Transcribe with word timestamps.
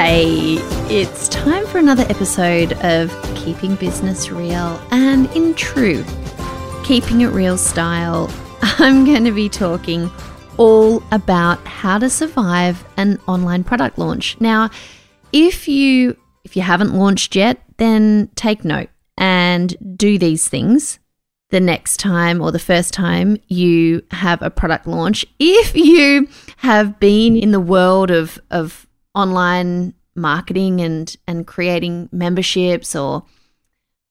Hey, 0.00 0.58
it's 0.88 1.28
time 1.28 1.66
for 1.66 1.78
another 1.78 2.04
episode 2.04 2.72
of 2.84 3.10
Keeping 3.34 3.74
Business 3.74 4.30
Real. 4.30 4.80
And 4.92 5.26
in 5.34 5.54
true 5.54 6.04
Keeping 6.84 7.22
It 7.22 7.30
Real 7.30 7.58
style, 7.58 8.32
I'm 8.62 9.04
going 9.04 9.24
to 9.24 9.32
be 9.32 9.48
talking 9.48 10.08
all 10.56 11.02
about 11.10 11.58
how 11.66 11.98
to 11.98 12.08
survive 12.08 12.84
an 12.96 13.18
online 13.26 13.64
product 13.64 13.98
launch. 13.98 14.40
Now, 14.40 14.70
if 15.32 15.66
you 15.66 16.16
if 16.44 16.54
you 16.54 16.62
haven't 16.62 16.94
launched 16.94 17.34
yet, 17.34 17.60
then 17.78 18.30
take 18.36 18.64
note 18.64 18.90
and 19.16 19.76
do 19.98 20.16
these 20.16 20.48
things 20.48 21.00
the 21.50 21.58
next 21.58 21.96
time 21.96 22.40
or 22.40 22.52
the 22.52 22.60
first 22.60 22.94
time 22.94 23.36
you 23.48 24.02
have 24.12 24.42
a 24.42 24.50
product 24.50 24.86
launch. 24.86 25.26
If 25.40 25.74
you 25.74 26.28
have 26.58 27.00
been 27.00 27.36
in 27.36 27.50
the 27.50 27.58
world 27.58 28.12
of, 28.12 28.38
of 28.52 28.84
online 29.18 29.92
marketing 30.18 30.80
and, 30.80 31.14
and 31.26 31.46
creating 31.46 32.08
memberships 32.12 32.94
or 32.94 33.24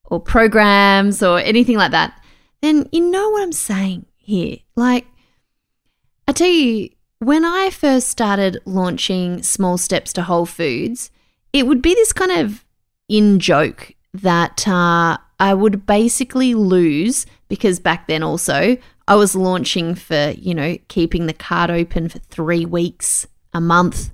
or 0.09 0.19
programs 0.19 1.21
or 1.21 1.39
anything 1.39 1.75
like 1.75 1.91
that, 1.91 2.17
then 2.61 2.87
you 2.91 3.01
know 3.01 3.29
what 3.29 3.43
I'm 3.43 3.51
saying 3.51 4.05
here. 4.15 4.57
Like, 4.75 5.05
I 6.27 6.31
tell 6.31 6.47
you, 6.47 6.89
when 7.19 7.43
I 7.43 7.69
first 7.71 8.09
started 8.09 8.61
launching 8.65 9.43
small 9.43 9.77
steps 9.77 10.13
to 10.13 10.23
Whole 10.23 10.45
Foods, 10.45 11.11
it 11.53 11.67
would 11.67 11.81
be 11.81 11.93
this 11.93 12.13
kind 12.13 12.31
of 12.31 12.63
in 13.09 13.39
joke 13.39 13.93
that 14.13 14.67
uh, 14.67 15.17
I 15.39 15.53
would 15.53 15.85
basically 15.85 16.53
lose 16.53 17.25
because 17.49 17.79
back 17.79 18.07
then 18.07 18.23
also 18.23 18.77
I 19.07 19.15
was 19.15 19.35
launching 19.35 19.95
for, 19.95 20.33
you 20.37 20.53
know, 20.53 20.77
keeping 20.89 21.27
the 21.27 21.33
cart 21.33 21.69
open 21.69 22.09
for 22.09 22.19
three 22.19 22.65
weeks, 22.65 23.27
a 23.53 23.61
month. 23.61 24.13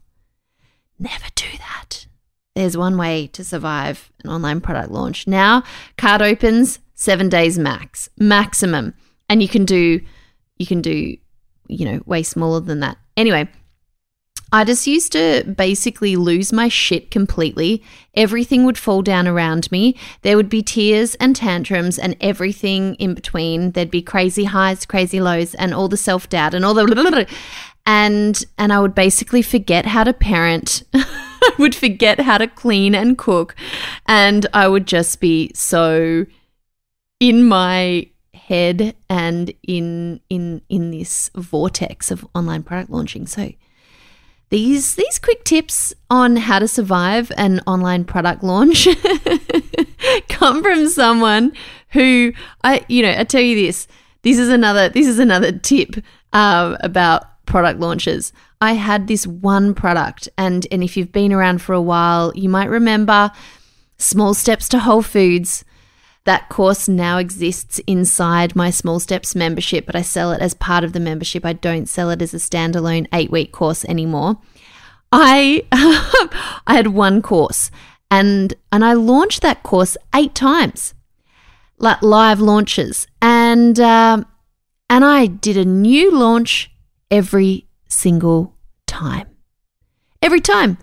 Never 0.99 1.25
do 1.36 1.45
that. 1.58 2.08
There's 2.55 2.77
one 2.77 2.97
way 2.97 3.27
to 3.27 3.44
survive 3.44 4.11
an 4.23 4.30
online 4.30 4.61
product 4.61 4.91
launch. 4.91 5.27
Now, 5.27 5.63
cart 5.97 6.22
opens 6.22 6.80
seven 6.94 7.30
days 7.30 7.58
max, 7.58 8.09
maximum. 8.17 8.94
And 9.30 9.41
you 9.41 9.47
can 9.47 9.66
do, 9.66 10.02
you 10.58 10.66
can 10.66 10.81
do, 10.81 11.17
you 11.67 11.85
know, 11.85 12.02
way 12.05 12.23
smaller 12.23 12.59
than 12.59 12.80
that. 12.81 12.97
Anyway, 13.17 13.50
I 14.53 14.63
just 14.63 14.85
used 14.85 15.13
to 15.13 15.44
basically 15.58 16.16
lose 16.16 16.53
my 16.53 16.67
shit 16.67 17.09
completely. 17.09 17.81
Everything 18.13 18.66
would 18.66 18.78
fall 18.78 19.02
down 19.02 19.28
around 19.28 19.72
me. 19.72 19.97
There 20.22 20.38
would 20.38 20.50
be 20.50 20.61
tears 20.61 21.16
and 21.16 21.35
tantrums 21.35 21.97
and 21.97 22.16
everything 22.22 22.94
in 22.95 23.16
between. 23.16 23.72
There'd 23.72 23.89
be 23.89 24.03
crazy 24.03 24.44
highs, 24.44 24.85
crazy 24.85 25.19
lows, 25.19 25.55
and 25.55 25.73
all 25.73 25.88
the 25.88 25.97
self 25.97 26.30
doubt 26.30 26.53
and 26.53 26.63
all 26.63 26.75
the. 26.75 27.28
And 27.86 28.44
and 28.58 28.72
I 28.72 28.80
would 28.80 28.95
basically 28.95 29.42
forget 29.42 29.86
how 29.86 30.03
to 30.03 30.14
parent. 30.14 30.84
I 30.94 31.56
would 31.59 31.76
forget 31.76 32.22
how 32.22 32.38
to 32.38 32.48
clean 32.48 32.95
and 32.95 33.17
cook, 33.17 33.56
and 34.06 34.45
I 34.53 34.67
would 34.67 34.88
just 34.88 35.20
be 35.20 35.52
so 35.53 36.25
in 37.19 37.47
my 37.47 38.07
head 38.34 38.96
and 39.09 39.53
in 39.63 40.19
in 40.30 40.62
in 40.69 40.91
this 40.91 41.30
vortex 41.35 42.12
of 42.12 42.25
online 42.34 42.63
product 42.63 42.90
launching. 42.90 43.28
So 43.28 43.52
these 44.50 44.96
these 44.96 45.19
quick 45.19 45.44
tips 45.44 45.94
on 46.09 46.36
how 46.36 46.59
to 46.59 46.68
survive 46.68 47.31
an 47.38 47.59
online 47.66 48.06
product 48.06 48.44
launch 48.44 48.88
come 50.30 50.62
from 50.62 50.88
someone 50.88 51.53
who 51.90 52.34
I 52.63 52.86
you 52.88 53.02
know 53.02 53.16
I 53.18 53.24
tell 53.24 53.41
you 53.41 53.56
this 53.56 53.88
this 54.22 54.38
is 54.38 54.50
another 54.50 54.90
this 54.90 55.07
is 55.07 55.19
another 55.19 55.52
tip 55.52 55.96
um, 56.34 56.78
about 56.81 57.24
product 57.46 57.80
launches. 57.80 58.34
I 58.62 58.74
had 58.74 59.08
this 59.08 59.28
one 59.28 59.74
product 59.74 60.30
and 60.38 60.66
and 60.72 60.84
if 60.84 60.96
you've 60.98 61.12
been 61.12 61.34
around 61.34 61.62
for 61.62 61.74
a 61.74 61.81
while, 61.81 62.31
you 62.36 62.50
might 62.50 62.70
remember 62.70 63.31
Small 63.98 64.34
Steps 64.34 64.70
to 64.70 64.80
Whole 64.80 65.02
Foods. 65.02 65.66
That 66.26 66.48
course 66.48 66.88
now 66.88 67.18
exists 67.18 67.80
inside 67.86 68.56
my 68.56 68.70
Small 68.70 69.00
Steps 69.00 69.36
membership, 69.36 69.86
but 69.86 69.96
I 69.96 70.02
sell 70.02 70.31
it 70.31 70.42
as 70.42 70.54
part 70.54 70.86
of 70.86 70.94
the 70.94 71.00
membership. 71.00 71.46
I 71.46 71.54
don't 71.54 71.90
sell 71.90 72.09
it 72.09 72.22
as 72.22 72.34
a 72.34 72.38
standalone 72.38 73.08
eight 73.14 73.30
week 73.30 73.52
course 73.52 73.84
anymore. 73.86 74.38
I 75.12 75.66
I 76.66 76.75
had 76.75 76.88
one 76.88 77.22
course 77.22 77.70
and 78.14 78.54
and 78.72 78.86
I 78.86 78.94
launched 78.94 79.42
that 79.42 79.64
course 79.64 79.98
eight 80.14 80.36
times, 80.36 80.94
like 81.80 82.02
live 82.04 82.40
launches, 82.40 83.08
and 83.24 83.80
um, 83.80 84.28
and 84.88 85.04
I 85.04 85.25
did 85.25 85.58
a 85.58 85.66
new 85.66 86.12
launch 86.12 86.70
every 87.13 87.68
single 87.88 88.56
time, 88.88 89.28
every 90.19 90.41
time. 90.41 90.79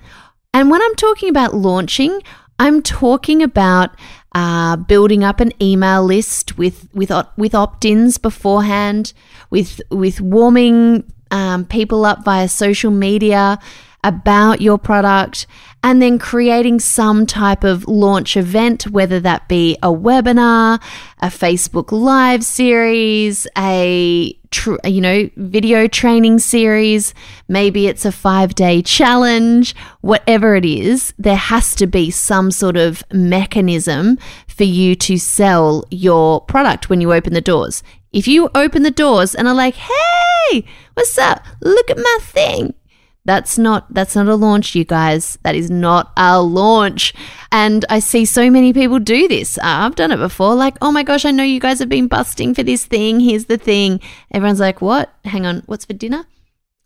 And 0.55 0.71
when 0.71 0.81
I'm 0.81 0.95
talking 0.95 1.29
about 1.29 1.55
launching, 1.55 2.23
I'm 2.61 2.83
talking 2.83 3.43
about 3.43 3.91
uh, 4.33 4.77
building 4.77 5.25
up 5.25 5.41
an 5.41 5.53
email 5.61 6.05
list 6.05 6.57
with 6.57 6.89
with 6.95 7.11
with 7.37 7.55
opt-ins 7.55 8.17
beforehand, 8.17 9.13
with 9.51 9.81
with 9.91 10.21
warming 10.21 11.13
um, 11.33 11.65
people 11.65 12.05
up 12.05 12.25
via 12.25 12.49
social 12.49 12.93
media 12.93 13.59
about 14.05 14.61
your 14.61 14.79
product, 14.79 15.49
and 15.83 16.01
then 16.01 16.19
creating 16.19 16.79
some 16.79 17.27
type 17.27 17.65
of 17.65 17.89
launch 17.89 18.37
event, 18.37 18.85
whether 18.85 19.19
that 19.21 19.49
be 19.49 19.77
a 19.83 19.89
webinar, 19.89 20.81
a 21.21 21.27
Facebook 21.27 21.91
live 21.91 22.45
series, 22.45 23.49
a 23.59 24.40
tr- 24.51 24.77
you 24.85 25.01
know 25.01 25.31
video 25.37 25.87
training 25.87 26.39
series, 26.39 27.15
maybe 27.49 27.87
it's 27.87 28.05
a 28.05 28.11
5-day 28.11 28.83
challenge, 28.83 29.75
whatever 30.01 30.55
it 30.55 30.65
is, 30.65 31.15
there 31.19 31.37
has 31.37 31.75
to 31.77 31.87
be 31.87 32.11
some 32.11 32.51
sort 32.51 32.77
of 32.77 33.03
mechanism 33.13 34.19
for 34.49 34.65
you 34.65 34.95
to 34.95 35.19
sell 35.19 35.85
your 35.91 36.41
product 36.43 36.91
when 36.91 37.01
you 37.01 37.13
open 37.13 37.33
the 37.33 37.41
doors. 37.41 37.83
If 38.13 38.27
you 38.27 38.51
open 38.55 38.83
the 38.83 38.91
doors 38.91 39.35
and 39.35 39.47
are 39.47 39.55
like, 39.55 39.77
"Hey, 39.77 40.65
what's 40.95 41.17
up? 41.17 41.45
Look 41.61 41.91
at 41.91 41.97
my 41.97 42.19
thing." 42.23 42.75
That's 43.27 43.59
not 43.59 43.93
that's 43.93 44.17
not 44.17 44.29
a 44.29 44.35
launch, 44.35 44.75
you 44.75 44.85
guys. 44.85 45.39
That 45.43 45.55
is 45.55 45.71
not 45.71 46.13
a 46.17 46.41
launch. 46.41 47.13
And 47.53 47.85
I 47.91 47.99
see 47.99 48.25
so 48.25 48.51
many 48.51 48.73
people 48.73 48.99
do 48.99 49.29
this. 49.29 49.59
Uh, 49.59 49.63
I've 49.65 49.95
done 49.95 50.11
it 50.11 50.17
before. 50.17 50.55
Like, 50.55 50.77
oh 50.81 50.91
my 50.91 51.03
gosh, 51.03 51.25
I 51.25 51.31
know 51.31 51.43
you 51.43 51.61
guys 51.61 51.81
have 51.81 51.89
been 51.89 52.09
busting 52.09 52.55
for 52.55 52.63
this 52.63 52.87
thing. 52.87 53.21
Here's 53.21 53.45
the 53.45 53.59
thing. 53.59 54.01
Everyone's 54.33 54.61
like, 54.61 54.81
what? 54.81 55.13
Hang 55.25 55.45
on, 55.45 55.63
what's 55.67 55.85
for 55.85 55.93
dinner? 55.93 56.25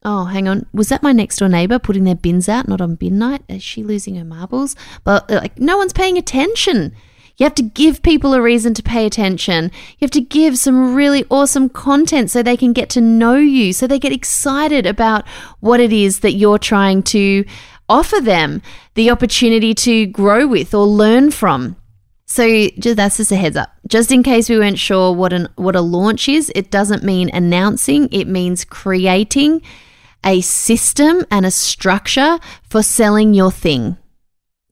Oh, 0.04 0.24
hang 0.24 0.48
on. 0.48 0.66
Was 0.74 0.90
that 0.90 1.02
my 1.02 1.12
next 1.12 1.36
door 1.36 1.48
neighbor 1.48 1.78
putting 1.78 2.04
their 2.04 2.14
bins 2.14 2.48
out, 2.48 2.68
not 2.68 2.80
on 2.82 2.96
bin 2.96 3.18
night? 3.18 3.42
Is 3.48 3.62
she 3.62 3.82
losing 3.82 4.16
her 4.16 4.24
marbles? 4.24 4.76
But 5.02 5.30
like, 5.30 5.58
no 5.58 5.78
one's 5.78 5.94
paying 5.94 6.18
attention. 6.18 6.94
You 7.36 7.44
have 7.44 7.54
to 7.56 7.62
give 7.62 8.02
people 8.02 8.32
a 8.32 8.40
reason 8.40 8.74
to 8.74 8.82
pay 8.82 9.06
attention. 9.06 9.64
You 9.98 10.04
have 10.04 10.10
to 10.12 10.20
give 10.20 10.56
some 10.56 10.94
really 10.94 11.24
awesome 11.30 11.68
content 11.68 12.30
so 12.30 12.42
they 12.42 12.56
can 12.56 12.72
get 12.72 12.88
to 12.90 13.00
know 13.00 13.36
you, 13.36 13.72
so 13.72 13.86
they 13.86 13.98
get 13.98 14.12
excited 14.12 14.86
about 14.86 15.26
what 15.60 15.80
it 15.80 15.92
is 15.92 16.20
that 16.20 16.34
you're 16.34 16.58
trying 16.58 17.02
to 17.04 17.44
offer 17.88 18.20
them 18.20 18.62
the 18.94 19.10
opportunity 19.10 19.74
to 19.74 20.06
grow 20.06 20.46
with 20.46 20.74
or 20.74 20.86
learn 20.86 21.30
from. 21.30 21.76
So 22.26 22.68
just, 22.78 22.96
that's 22.96 23.16
just 23.18 23.32
a 23.32 23.36
heads 23.36 23.56
up. 23.56 23.70
Just 23.86 24.12
in 24.12 24.22
case 24.22 24.48
we 24.48 24.58
weren't 24.58 24.78
sure 24.78 25.12
what 25.12 25.32
an 25.32 25.48
what 25.56 25.76
a 25.76 25.80
launch 25.80 26.28
is, 26.28 26.50
it 26.54 26.70
doesn't 26.70 27.02
mean 27.02 27.30
announcing, 27.34 28.08
it 28.12 28.26
means 28.26 28.64
creating 28.64 29.60
a 30.24 30.40
system 30.40 31.26
and 31.30 31.44
a 31.44 31.50
structure 31.50 32.38
for 32.62 32.82
selling 32.82 33.34
your 33.34 33.50
thing. 33.50 33.96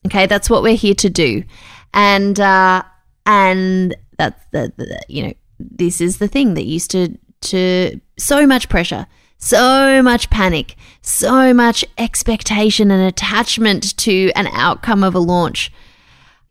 Okay, 0.06 0.26
that's 0.26 0.48
what 0.48 0.62
we're 0.62 0.76
here 0.76 0.94
to 0.94 1.10
do 1.10 1.44
and 1.94 2.38
uh, 2.40 2.82
and 3.26 3.94
that's 4.18 4.42
the, 4.50 4.72
the 4.76 5.02
you 5.08 5.26
know 5.26 5.32
this 5.58 6.00
is 6.00 6.18
the 6.18 6.28
thing 6.28 6.54
that 6.54 6.64
used 6.64 6.90
to 6.90 7.16
to 7.40 8.00
so 8.18 8.46
much 8.46 8.68
pressure 8.68 9.06
so 9.42 10.02
much 10.02 10.30
panic, 10.30 10.76
so 11.02 11.52
much 11.52 11.84
expectation 11.98 12.92
and 12.92 13.02
attachment 13.02 13.96
to 13.96 14.30
an 14.36 14.46
outcome 14.46 15.02
of 15.02 15.16
a 15.16 15.18
launch. 15.18 15.72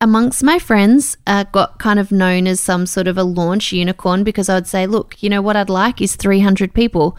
Amongst 0.02 0.44
my 0.44 0.60
friends, 0.60 1.16
uh, 1.26 1.46
got 1.46 1.80
kind 1.80 2.00
of 2.00 2.12
known 2.12 2.48
as 2.48 2.60
some 2.60 2.86
sort 2.86 3.08
of 3.08 3.18
a 3.18 3.24
launch 3.24 3.72
unicorn 3.72 4.24
because 4.24 4.50
I 4.50 4.56
would 4.56 4.68
say, 4.68 4.88
look, 4.88 5.24
you 5.24 5.30
know 5.30 5.42
what 5.42 5.56
I'd 5.56 5.70
like 5.70 6.02
is 6.02 6.16
300 6.16 6.74
people 6.74 7.18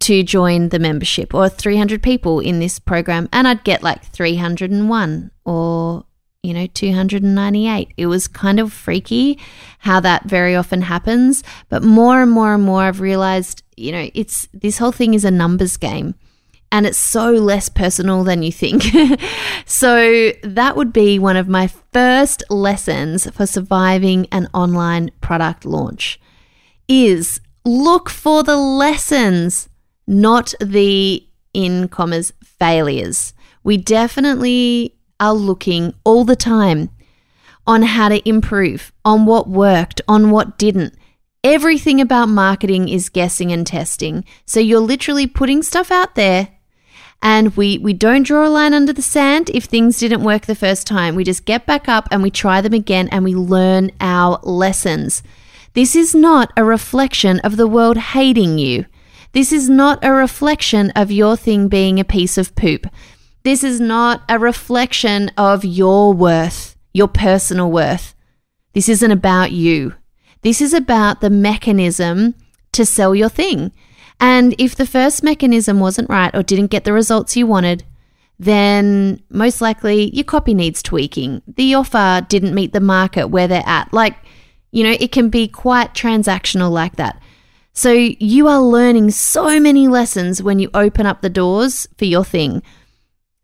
to 0.00 0.22
join 0.22 0.68
the 0.68 0.78
membership 0.78 1.32
or 1.32 1.48
300 1.48 2.02
people 2.02 2.38
in 2.40 2.60
this 2.60 2.78
program 2.78 3.28
and 3.32 3.48
I'd 3.48 3.64
get 3.64 3.82
like 3.82 4.04
301 4.04 5.30
or 5.44 6.04
you 6.42 6.54
know 6.54 6.66
298 6.66 7.92
it 7.96 8.06
was 8.06 8.28
kind 8.28 8.60
of 8.60 8.72
freaky 8.72 9.38
how 9.80 9.98
that 10.00 10.24
very 10.24 10.54
often 10.54 10.82
happens 10.82 11.42
but 11.68 11.82
more 11.82 12.22
and 12.22 12.30
more 12.30 12.54
and 12.54 12.62
more 12.62 12.82
I've 12.82 13.00
realized 13.00 13.62
you 13.76 13.92
know 13.92 14.08
it's 14.14 14.48
this 14.52 14.78
whole 14.78 14.92
thing 14.92 15.14
is 15.14 15.24
a 15.24 15.30
numbers 15.30 15.76
game 15.76 16.14
and 16.70 16.86
it's 16.86 16.98
so 16.98 17.30
less 17.30 17.68
personal 17.68 18.24
than 18.24 18.42
you 18.42 18.52
think. 18.52 18.84
so, 19.64 20.32
that 20.42 20.76
would 20.76 20.92
be 20.92 21.18
one 21.18 21.36
of 21.36 21.48
my 21.48 21.68
first 21.92 22.42
lessons 22.50 23.30
for 23.30 23.46
surviving 23.46 24.26
an 24.30 24.48
online 24.52 25.10
product 25.20 25.64
launch 25.64 26.20
is 26.86 27.40
look 27.64 28.10
for 28.10 28.42
the 28.42 28.56
lessons, 28.56 29.68
not 30.06 30.52
the 30.60 31.26
in 31.54 31.88
commas 31.88 32.32
failures. 32.42 33.32
We 33.64 33.76
definitely 33.76 34.97
are 35.20 35.34
looking 35.34 35.94
all 36.04 36.24
the 36.24 36.36
time 36.36 36.90
on 37.66 37.82
how 37.82 38.08
to 38.08 38.26
improve, 38.28 38.92
on 39.04 39.26
what 39.26 39.48
worked, 39.48 40.00
on 40.08 40.30
what 40.30 40.58
didn't. 40.58 40.94
Everything 41.44 42.00
about 42.00 42.28
marketing 42.28 42.88
is 42.88 43.08
guessing 43.08 43.52
and 43.52 43.66
testing. 43.66 44.24
So 44.46 44.58
you're 44.58 44.80
literally 44.80 45.26
putting 45.26 45.62
stuff 45.62 45.90
out 45.90 46.14
there 46.14 46.48
and 47.20 47.56
we 47.56 47.78
we 47.78 47.92
don't 47.92 48.22
draw 48.22 48.46
a 48.46 48.48
line 48.48 48.72
under 48.72 48.92
the 48.92 49.02
sand 49.02 49.50
if 49.50 49.64
things 49.64 49.98
didn't 49.98 50.22
work 50.22 50.46
the 50.46 50.54
first 50.54 50.86
time. 50.86 51.14
We 51.14 51.24
just 51.24 51.44
get 51.44 51.66
back 51.66 51.88
up 51.88 52.08
and 52.10 52.22
we 52.22 52.30
try 52.30 52.60
them 52.60 52.72
again 52.72 53.08
and 53.10 53.24
we 53.24 53.34
learn 53.34 53.90
our 54.00 54.40
lessons. 54.42 55.22
This 55.74 55.94
is 55.94 56.14
not 56.14 56.52
a 56.56 56.64
reflection 56.64 57.40
of 57.40 57.56
the 57.56 57.66
world 57.66 57.98
hating 57.98 58.58
you. 58.58 58.86
This 59.32 59.52
is 59.52 59.68
not 59.68 60.02
a 60.02 60.12
reflection 60.12 60.90
of 60.92 61.12
your 61.12 61.36
thing 61.36 61.68
being 61.68 62.00
a 62.00 62.04
piece 62.04 62.38
of 62.38 62.54
poop. 62.54 62.86
This 63.48 63.64
is 63.64 63.80
not 63.80 64.24
a 64.28 64.38
reflection 64.38 65.30
of 65.38 65.64
your 65.64 66.12
worth, 66.12 66.76
your 66.92 67.08
personal 67.08 67.70
worth. 67.70 68.14
This 68.74 68.90
isn't 68.90 69.10
about 69.10 69.52
you. 69.52 69.94
This 70.42 70.60
is 70.60 70.74
about 70.74 71.22
the 71.22 71.30
mechanism 71.30 72.34
to 72.72 72.84
sell 72.84 73.14
your 73.14 73.30
thing. 73.30 73.72
And 74.20 74.54
if 74.58 74.76
the 74.76 74.84
first 74.84 75.22
mechanism 75.22 75.80
wasn't 75.80 76.10
right 76.10 76.34
or 76.34 76.42
didn't 76.42 76.66
get 76.66 76.84
the 76.84 76.92
results 76.92 77.38
you 77.38 77.46
wanted, 77.46 77.84
then 78.38 79.22
most 79.30 79.62
likely 79.62 80.14
your 80.14 80.24
copy 80.24 80.52
needs 80.52 80.82
tweaking. 80.82 81.40
The 81.46 81.72
offer 81.72 82.26
didn't 82.28 82.54
meet 82.54 82.74
the 82.74 82.80
market 82.80 83.28
where 83.28 83.48
they're 83.48 83.62
at. 83.64 83.94
Like, 83.94 84.16
you 84.72 84.84
know, 84.84 84.94
it 85.00 85.10
can 85.10 85.30
be 85.30 85.48
quite 85.48 85.94
transactional 85.94 86.70
like 86.70 86.96
that. 86.96 87.18
So 87.72 87.92
you 87.92 88.46
are 88.46 88.60
learning 88.60 89.12
so 89.12 89.58
many 89.58 89.88
lessons 89.88 90.42
when 90.42 90.58
you 90.58 90.68
open 90.74 91.06
up 91.06 91.22
the 91.22 91.30
doors 91.30 91.88
for 91.96 92.04
your 92.04 92.24
thing. 92.24 92.62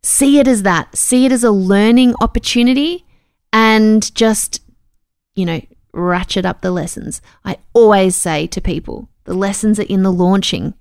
See 0.04 0.38
it 0.38 0.46
as 0.46 0.64
that. 0.64 0.94
See 0.94 1.24
it 1.24 1.32
as 1.32 1.44
a 1.44 1.50
learning 1.50 2.14
opportunity 2.20 3.06
and 3.54 4.14
just, 4.14 4.60
you 5.34 5.46
know, 5.46 5.62
ratchet 5.94 6.44
up 6.44 6.60
the 6.60 6.70
lessons. 6.70 7.22
I 7.42 7.56
always 7.72 8.14
say 8.14 8.46
to 8.48 8.60
people, 8.60 9.08
the 9.24 9.32
lessons 9.32 9.80
are 9.80 9.84
in 9.84 10.02
the 10.02 10.12
launching. 10.12 10.74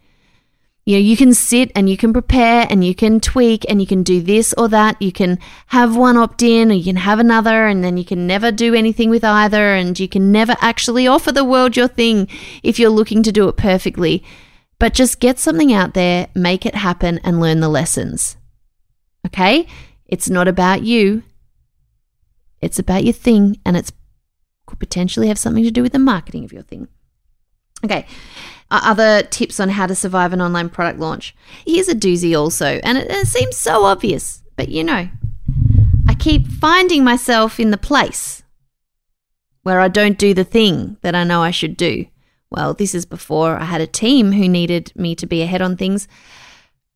You 0.86 0.98
know, 0.98 1.00
you 1.00 1.16
can 1.16 1.34
sit 1.34 1.72
and 1.74 1.90
you 1.90 1.96
can 1.96 2.12
prepare 2.12 2.68
and 2.70 2.84
you 2.84 2.94
can 2.94 3.22
tweak 3.22 3.66
and 3.70 3.80
you 3.80 3.88
can 3.88 4.04
do 4.04 4.22
this 4.22 4.54
or 4.58 4.68
that. 4.68 5.02
You 5.02 5.14
can 5.14 5.40
have 5.68 5.96
one 5.96 6.18
opt 6.18 6.44
in 6.44 6.70
or 6.70 6.74
you 6.74 6.84
can 6.84 6.98
have 6.98 7.20
another 7.20 7.68
and 7.68 7.81
then 7.81 7.96
you 7.96 8.04
can 8.04 8.28
never 8.28 8.52
do 8.52 8.74
anything 8.75 9.10
with 9.10 9.24
either 9.24 9.74
and 9.74 9.98
you 9.98 10.10
can 10.10 10.34
never 10.34 10.58
actually 10.60 11.08
offer 11.08 11.31
the 11.31 11.46
world 11.46 11.78
your 11.78 11.88
thing 11.88 12.28
if 12.62 12.78
you're 12.78 12.90
looking 12.90 13.24
to 13.24 13.31
do 13.31 13.48
it 13.48 13.56
perfectly. 13.56 14.22
But 14.80 14.94
just 14.94 15.22
get 15.22 15.40
something 15.40 15.72
out 15.72 15.94
there, 15.94 16.28
make 16.36 16.66
it 16.66 16.75
happen 16.75 17.20
and 17.24 17.40
learn 17.40 17.62
the 17.62 17.70
lessons. 17.70 18.36
Okay? 19.25 19.68
It's 20.06 20.30
not 20.30 20.48
about 20.48 20.84
you. 20.84 21.24
It's 22.62 22.80
about 22.80 23.04
your 23.04 23.14
thing 23.14 23.60
and 23.66 23.75
it's 23.75 23.92
could 24.66 24.80
potentially 24.80 25.28
have 25.28 25.38
something 25.38 25.64
to 25.64 25.72
do 25.72 25.84
with 25.84 25.92
the 25.92 26.00
marketing 26.00 26.44
of 26.44 26.54
your 26.54 26.64
thing. 26.64 26.88
Okay. 27.84 28.06
Other 28.72 29.22
tips 29.24 29.60
on 29.60 29.70
how 29.70 29.86
to 29.86 29.96
survive 29.96 30.34
an 30.34 30.42
online 30.42 30.70
product 30.70 31.00
launch. 31.00 31.36
Here's 31.66 31.90
a 31.90 31.96
doozy 31.96 32.38
also, 32.38 32.80
and 32.84 32.98
it, 32.98 33.12
it 33.12 33.28
seems 33.28 33.58
so 33.58 33.84
obvious, 33.84 34.42
but 34.56 34.70
you 34.70 34.84
know, 34.84 35.10
I 36.08 36.14
keep 36.16 36.48
finding 36.48 37.04
myself 37.04 37.60
in 37.60 37.72
the 37.72 37.78
place 37.78 38.42
where 39.62 39.80
I 39.80 39.90
don't 39.90 40.18
do 40.18 40.34
the 40.34 40.44
thing 40.44 40.98
that 41.02 41.14
I 41.14 41.24
know 41.24 41.42
I 41.42 41.52
should 41.52 41.78
do. 41.78 42.06
Well, 42.50 42.74
this 42.74 42.96
is 42.96 43.06
before 43.06 43.58
I 43.58 43.66
had 43.66 43.81
a 43.81 43.88
team 43.88 44.31
who 44.31 44.48
needed 44.48 44.92
me 44.96 45.14
to 45.16 45.25
be 45.25 45.42
ahead 45.42 45.62
on 45.62 45.78
things. 45.78 46.08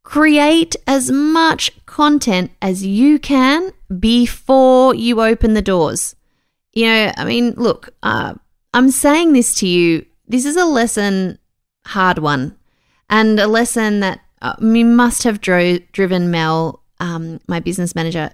Create 0.07 0.73
as 0.87 1.11
much 1.11 1.85
content 1.85 2.51
as 2.61 2.85
you 2.85 3.19
can 3.19 3.73
before 3.99 4.95
you 4.95 5.21
open 5.21 5.53
the 5.53 5.61
doors. 5.61 6.15
You 6.71 6.85
know, 6.85 7.11
I 7.17 7.25
mean, 7.25 7.51
look, 7.57 7.89
uh, 8.03 8.35
I'm 8.73 8.89
saying 8.89 9.33
this 9.33 9.53
to 9.55 9.67
you 9.67 10.05
this 10.25 10.45
is 10.45 10.55
a 10.55 10.63
lesson, 10.63 11.39
hard 11.87 12.19
one, 12.19 12.55
and 13.09 13.37
a 13.37 13.47
lesson 13.47 13.99
that 13.99 14.21
uh, 14.41 14.55
must 14.61 15.23
have 15.23 15.41
dro- 15.41 15.79
driven 15.91 16.31
Mel, 16.31 16.83
um, 17.01 17.41
my 17.49 17.59
business 17.59 17.93
manager. 17.93 18.31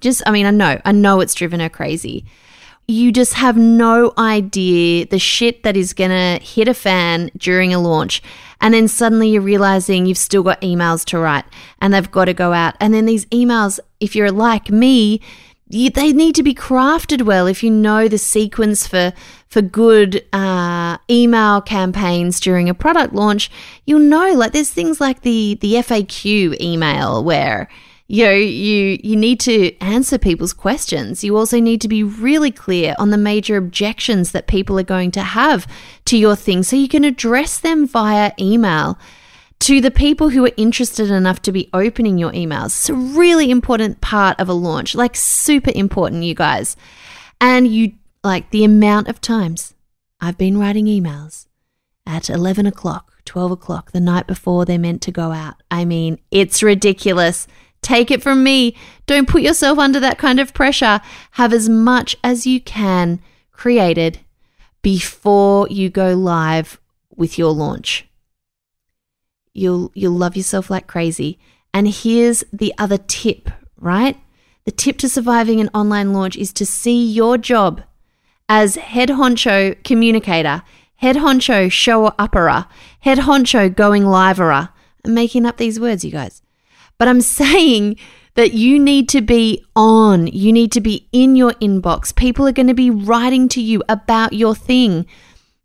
Just, 0.00 0.22
I 0.26 0.30
mean, 0.30 0.44
I 0.44 0.50
know, 0.50 0.78
I 0.84 0.92
know 0.92 1.20
it's 1.20 1.34
driven 1.34 1.60
her 1.60 1.70
crazy. 1.70 2.26
You 2.86 3.12
just 3.12 3.32
have 3.32 3.56
no 3.56 4.12
idea 4.18 5.06
the 5.06 5.18
shit 5.18 5.62
that 5.62 5.74
is 5.74 5.94
gonna 5.94 6.38
hit 6.42 6.68
a 6.68 6.74
fan 6.74 7.30
during 7.38 7.72
a 7.72 7.80
launch. 7.80 8.22
And 8.64 8.72
then 8.72 8.88
suddenly 8.88 9.28
you're 9.28 9.42
realizing 9.42 10.06
you've 10.06 10.16
still 10.16 10.42
got 10.42 10.62
emails 10.62 11.04
to 11.08 11.18
write 11.18 11.44
and 11.82 11.92
they've 11.92 12.10
got 12.10 12.24
to 12.24 12.32
go 12.32 12.54
out. 12.54 12.74
And 12.80 12.94
then 12.94 13.04
these 13.04 13.26
emails, 13.26 13.78
if 14.00 14.16
you're 14.16 14.32
like 14.32 14.70
me, 14.70 15.20
you, 15.68 15.90
they 15.90 16.14
need 16.14 16.34
to 16.36 16.42
be 16.42 16.54
crafted 16.54 17.22
well 17.22 17.46
if 17.46 17.62
you 17.62 17.70
know 17.70 18.08
the 18.08 18.16
sequence 18.16 18.86
for 18.86 19.12
for 19.48 19.60
good 19.60 20.24
uh, 20.32 20.96
email 21.10 21.60
campaigns 21.60 22.40
during 22.40 22.68
a 22.68 22.74
product 22.74 23.14
launch 23.14 23.50
you'll 23.86 23.98
know 23.98 24.32
like 24.34 24.52
there's 24.52 24.70
things 24.70 25.00
like 25.00 25.22
the 25.22 25.56
the 25.62 25.72
faq 25.74 26.60
email 26.60 27.24
where 27.24 27.68
you 28.06 28.24
know, 28.24 28.32
you 28.32 28.98
you 29.02 29.16
need 29.16 29.40
to 29.40 29.74
answer 29.78 30.18
people's 30.18 30.52
questions 30.52 31.24
you 31.24 31.36
also 31.36 31.58
need 31.58 31.80
to 31.80 31.88
be 31.88 32.02
really 32.02 32.50
clear 32.50 32.94
on 32.98 33.10
the 33.10 33.16
major 33.16 33.56
objections 33.56 34.32
that 34.32 34.46
people 34.46 34.78
are 34.78 34.84
going 34.84 35.10
to 35.10 35.22
have 35.22 35.66
to 36.04 36.18
your 36.18 36.36
thing 36.36 36.62
so 36.62 36.76
you 36.76 36.88
can 36.88 37.04
address 37.04 37.58
them 37.58 37.86
via 37.86 38.32
email 38.38 38.98
to 39.64 39.80
the 39.80 39.90
people 39.90 40.28
who 40.28 40.44
are 40.44 40.52
interested 40.58 41.10
enough 41.10 41.40
to 41.40 41.50
be 41.50 41.70
opening 41.72 42.18
your 42.18 42.32
emails. 42.32 42.66
It's 42.66 42.90
a 42.90 42.94
really 42.94 43.50
important 43.50 44.02
part 44.02 44.38
of 44.38 44.46
a 44.46 44.52
launch, 44.52 44.94
like 44.94 45.16
super 45.16 45.72
important, 45.74 46.24
you 46.24 46.34
guys. 46.34 46.76
And 47.40 47.66
you 47.66 47.92
like 48.22 48.50
the 48.50 48.64
amount 48.64 49.08
of 49.08 49.22
times 49.22 49.74
I've 50.20 50.36
been 50.36 50.58
writing 50.58 50.84
emails 50.84 51.46
at 52.06 52.28
11 52.28 52.66
o'clock, 52.66 53.12
12 53.24 53.52
o'clock, 53.52 53.92
the 53.92 54.00
night 54.00 54.26
before 54.26 54.66
they're 54.66 54.78
meant 54.78 55.00
to 55.02 55.10
go 55.10 55.32
out. 55.32 55.62
I 55.70 55.86
mean, 55.86 56.18
it's 56.30 56.62
ridiculous. 56.62 57.46
Take 57.84 58.10
it 58.10 58.22
from 58.22 58.42
me. 58.42 58.76
Don't 59.06 59.28
put 59.28 59.42
yourself 59.42 59.78
under 59.78 60.00
that 60.00 60.18
kind 60.18 60.40
of 60.40 60.52
pressure. 60.52 61.00
Have 61.32 61.52
as 61.52 61.68
much 61.68 62.16
as 62.24 62.46
you 62.46 62.60
can 62.60 63.20
created 63.52 64.18
before 64.82 65.68
you 65.68 65.88
go 65.88 66.14
live 66.14 66.80
with 67.14 67.38
your 67.38 67.52
launch 67.52 68.08
you'll 69.54 69.90
you'll 69.94 70.12
love 70.12 70.36
yourself 70.36 70.68
like 70.68 70.86
crazy. 70.86 71.38
And 71.72 71.88
here's 71.88 72.44
the 72.52 72.74
other 72.76 72.98
tip, 72.98 73.48
right? 73.78 74.18
The 74.64 74.72
tip 74.72 74.98
to 74.98 75.08
surviving 75.08 75.60
an 75.60 75.70
online 75.72 76.12
launch 76.12 76.36
is 76.36 76.52
to 76.54 76.66
see 76.66 77.04
your 77.04 77.38
job 77.38 77.82
as 78.48 78.74
head 78.76 79.08
honcho 79.08 79.82
communicator, 79.84 80.62
head 80.96 81.16
honcho 81.16 81.70
show 81.70 82.10
upperer, 82.10 82.68
head 83.00 83.18
honcho 83.18 83.74
going 83.74 84.04
liverer. 84.04 84.70
I'm 85.04 85.14
making 85.14 85.46
up 85.46 85.56
these 85.56 85.80
words, 85.80 86.04
you 86.04 86.10
guys. 86.10 86.42
But 86.98 87.08
I'm 87.08 87.20
saying 87.20 87.96
that 88.34 88.52
you 88.52 88.78
need 88.78 89.08
to 89.10 89.20
be 89.20 89.64
on. 89.76 90.26
You 90.26 90.52
need 90.52 90.72
to 90.72 90.80
be 90.80 91.08
in 91.12 91.36
your 91.36 91.52
inbox. 91.54 92.14
People 92.14 92.46
are 92.46 92.52
going 92.52 92.66
to 92.66 92.74
be 92.74 92.90
writing 92.90 93.48
to 93.50 93.60
you 93.60 93.82
about 93.88 94.32
your 94.32 94.54
thing. 94.54 95.06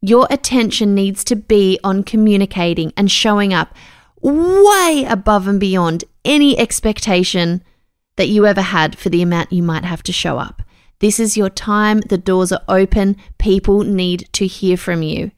Your 0.02 0.28
attention 0.30 0.96
needs 0.96 1.24
to 1.26 1.36
be 1.36 1.80
on 1.84 2.04
communicating 2.04 2.94
and 2.96 3.12
showing 3.12 3.54
up 3.54 3.76
way 4.22 5.06
above 5.08 5.48
and 5.48 5.60
beyond 5.60 6.04
any 6.24 6.58
expectation 6.58 7.64
that 8.16 8.28
you 8.28 8.46
ever 8.46 8.62
had 8.62 8.98
for 8.98 9.10
the 9.10 9.22
amount 9.22 9.52
you 9.52 9.64
might 9.64 9.86
have 9.86 10.04
to 10.04 10.12
show 10.12 10.38
up. 10.38 10.62
This 11.00 11.20
is 11.20 11.38
your 11.38 11.50
time. 11.50 12.02
The 12.02 12.18
doors 12.18 12.52
are 12.52 12.62
open. 12.68 13.16
People 13.38 13.84
need 13.84 14.28
to 14.34 14.46
hear 14.46 14.76
from 14.76 15.02
you. 15.02 15.32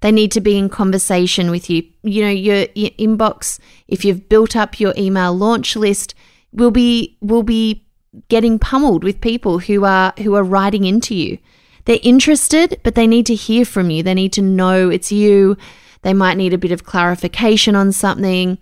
They 0.00 0.12
need 0.12 0.32
to 0.32 0.40
be 0.40 0.58
in 0.58 0.68
conversation 0.68 1.50
with 1.50 1.70
you. 1.70 1.84
You 2.02 2.24
know, 2.24 2.30
your, 2.30 2.66
your 2.74 2.90
inbox, 2.98 3.58
if 3.88 4.04
you've 4.04 4.28
built 4.28 4.54
up 4.56 4.80
your 4.80 4.94
email 4.96 5.34
launch 5.34 5.76
list, 5.76 6.14
will 6.52 6.70
be 6.70 7.16
will 7.20 7.42
be 7.42 7.84
getting 8.28 8.58
pummeled 8.58 9.02
with 9.04 9.20
people 9.20 9.58
who 9.58 9.84
are 9.84 10.12
who 10.18 10.34
are 10.34 10.44
writing 10.44 10.84
into 10.84 11.14
you. 11.14 11.38
They're 11.84 11.98
interested, 12.02 12.80
but 12.82 12.94
they 12.94 13.06
need 13.06 13.26
to 13.26 13.34
hear 13.34 13.64
from 13.64 13.90
you. 13.90 14.02
They 14.02 14.14
need 14.14 14.32
to 14.34 14.42
know 14.42 14.88
it's 14.88 15.12
you. 15.12 15.56
They 16.02 16.14
might 16.14 16.36
need 16.36 16.54
a 16.54 16.58
bit 16.58 16.72
of 16.72 16.84
clarification 16.84 17.76
on 17.76 17.92
something. 17.92 18.58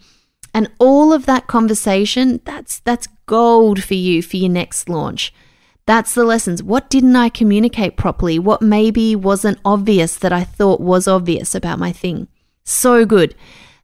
And 0.55 0.71
all 0.79 1.13
of 1.13 1.27
that 1.27 1.47
conversation, 1.47 2.41
that's 2.45 2.81
that's 2.81 3.09
gold 3.27 3.83
for 3.83 3.95
you 3.95 4.23
for 4.23 4.37
your 4.37 4.51
next 4.51 4.89
launch. 4.89 5.33
That's 5.87 6.15
the 6.15 6.25
lessons. 6.25 6.63
What 6.63 6.91
didn't 6.91 7.17
I 7.17 7.29
communicate 7.29 7.97
properly? 7.97 8.39
What 8.39 8.63
maybe 8.63 9.17
wasn't 9.17 9.59
obvious 9.65 10.17
that 10.17 10.33
I 10.33 10.45
thought 10.45 10.81
was 10.81 11.09
obvious 11.09 11.55
about 11.55 11.79
my 11.79 11.93
thing? 11.93 12.29
So 12.65 13.05
good. 13.05 13.35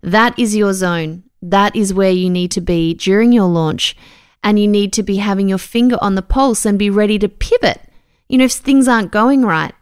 That 0.03 0.39
is 0.39 0.55
your 0.55 0.73
zone. 0.73 1.25
That 1.43 1.75
is 1.75 1.95
where 1.95 2.11
you 2.11 2.31
need 2.31 2.51
to 2.53 2.61
be 2.61 2.95
during 2.95 3.33
your 3.33 3.49
launch. 3.49 3.97
And 4.45 4.59
you 4.59 4.69
need 4.69 4.93
to 4.93 5.03
be 5.03 5.17
having 5.17 5.49
your 5.49 5.59
finger 5.59 5.99
on 6.01 6.15
the 6.15 6.23
pulse 6.23 6.65
and 6.65 6.79
be 6.79 6.91
ready 6.91 7.19
to 7.19 7.29
pivot. 7.29 7.81
You 8.29 8.39
know, 8.39 8.45
if 8.45 8.53
things 8.53 8.87
aren't 8.87 9.11
going 9.11 9.43
right, 9.45 9.75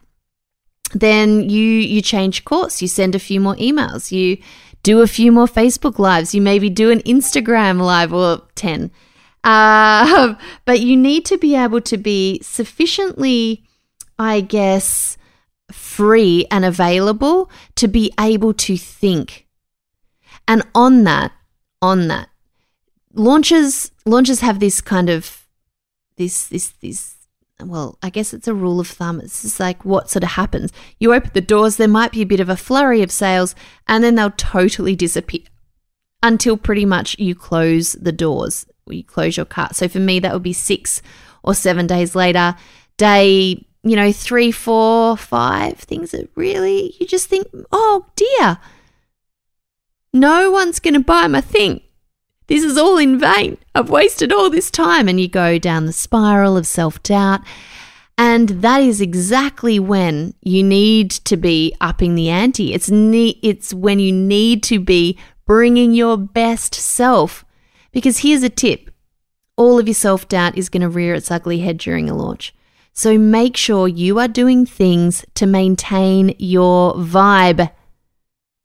then 0.94 1.50
you 1.50 1.62
you 1.62 2.00
change 2.00 2.44
course. 2.44 2.80
You 2.80 2.88
send 2.88 3.14
a 3.14 3.18
few 3.18 3.40
more 3.40 3.56
emails. 3.56 4.12
You 4.12 4.38
do 4.82 5.02
a 5.02 5.06
few 5.06 5.32
more 5.32 5.46
Facebook 5.46 5.98
lives. 5.98 6.34
You 6.34 6.40
maybe 6.40 6.70
do 6.70 6.90
an 6.90 7.00
Instagram 7.00 7.80
live 7.80 8.12
or 8.12 8.42
10. 8.54 8.90
Uh, 9.46 10.34
but 10.64 10.80
you 10.80 10.96
need 10.96 11.24
to 11.24 11.38
be 11.38 11.54
able 11.54 11.80
to 11.80 11.96
be 11.96 12.40
sufficiently, 12.42 13.62
I 14.18 14.40
guess, 14.40 15.16
free 15.70 16.46
and 16.50 16.64
available 16.64 17.48
to 17.76 17.86
be 17.86 18.12
able 18.18 18.52
to 18.54 18.76
think. 18.76 19.46
And 20.48 20.64
on 20.74 21.04
that, 21.04 21.30
on 21.80 22.08
that, 22.08 22.28
launches 23.14 23.92
launches 24.04 24.40
have 24.40 24.58
this 24.58 24.80
kind 24.80 25.08
of 25.08 25.46
this 26.16 26.48
this 26.48 26.70
this 26.80 27.14
well, 27.64 27.98
I 28.02 28.10
guess 28.10 28.34
it's 28.34 28.48
a 28.48 28.54
rule 28.54 28.80
of 28.80 28.88
thumb. 28.88 29.20
It's 29.20 29.42
just 29.42 29.60
like 29.60 29.84
what 29.84 30.10
sort 30.10 30.24
of 30.24 30.30
happens. 30.30 30.72
You 30.98 31.14
open 31.14 31.30
the 31.34 31.40
doors, 31.40 31.76
there 31.76 31.88
might 31.88 32.12
be 32.12 32.20
a 32.20 32.26
bit 32.26 32.40
of 32.40 32.48
a 32.48 32.56
flurry 32.56 33.00
of 33.00 33.12
sales, 33.12 33.54
and 33.86 34.02
then 34.02 34.16
they'll 34.16 34.32
totally 34.32 34.96
disappear 34.96 35.42
until 36.20 36.56
pretty 36.56 36.84
much 36.84 37.16
you 37.18 37.34
close 37.34 37.92
the 37.92 38.12
doors, 38.12 38.66
you 38.88 39.04
close 39.04 39.36
your 39.36 39.46
cart. 39.46 39.76
So 39.76 39.88
for 39.88 39.98
me, 39.98 40.20
that 40.20 40.32
would 40.32 40.42
be 40.42 40.52
six 40.52 41.02
or 41.42 41.54
seven 41.54 41.86
days 41.86 42.14
later. 42.14 42.56
Day, 42.96 43.64
you 43.82 43.96
know, 43.96 44.12
three, 44.12 44.50
four, 44.50 45.16
five, 45.16 45.78
things 45.78 46.10
that 46.12 46.28
really 46.34 46.94
you 46.98 47.06
just 47.06 47.28
think, 47.28 47.46
oh 47.72 48.06
dear, 48.16 48.58
no 50.12 50.50
one's 50.50 50.80
going 50.80 50.94
to 50.94 51.00
buy 51.00 51.26
my 51.26 51.40
thing. 51.40 51.80
This 52.46 52.62
is 52.62 52.78
all 52.78 52.96
in 52.96 53.18
vain. 53.18 53.58
I've 53.74 53.90
wasted 53.90 54.32
all 54.32 54.50
this 54.50 54.70
time. 54.70 55.08
And 55.08 55.20
you 55.20 55.28
go 55.28 55.58
down 55.58 55.86
the 55.86 55.92
spiral 55.92 56.56
of 56.56 56.66
self 56.66 57.02
doubt. 57.02 57.40
And 58.18 58.48
that 58.48 58.80
is 58.80 59.00
exactly 59.00 59.78
when 59.78 60.34
you 60.40 60.62
need 60.62 61.10
to 61.10 61.36
be 61.36 61.74
upping 61.80 62.14
the 62.14 62.30
ante. 62.30 62.72
It's, 62.72 62.90
ne- 62.90 63.38
it's 63.42 63.74
when 63.74 63.98
you 63.98 64.10
need 64.10 64.62
to 64.64 64.80
be 64.80 65.18
bringing 65.44 65.92
your 65.92 66.16
best 66.16 66.74
self. 66.74 67.44
Because 67.96 68.18
here's 68.18 68.42
a 68.42 68.50
tip 68.50 68.90
all 69.56 69.78
of 69.78 69.88
your 69.88 69.94
self 69.94 70.28
doubt 70.28 70.58
is 70.58 70.68
going 70.68 70.82
to 70.82 70.88
rear 70.90 71.14
its 71.14 71.30
ugly 71.30 71.60
head 71.60 71.78
during 71.78 72.10
a 72.10 72.14
launch. 72.14 72.54
So 72.92 73.16
make 73.16 73.56
sure 73.56 73.88
you 73.88 74.18
are 74.18 74.28
doing 74.28 74.66
things 74.66 75.24
to 75.32 75.46
maintain 75.46 76.36
your 76.38 76.92
vibe. 76.96 77.70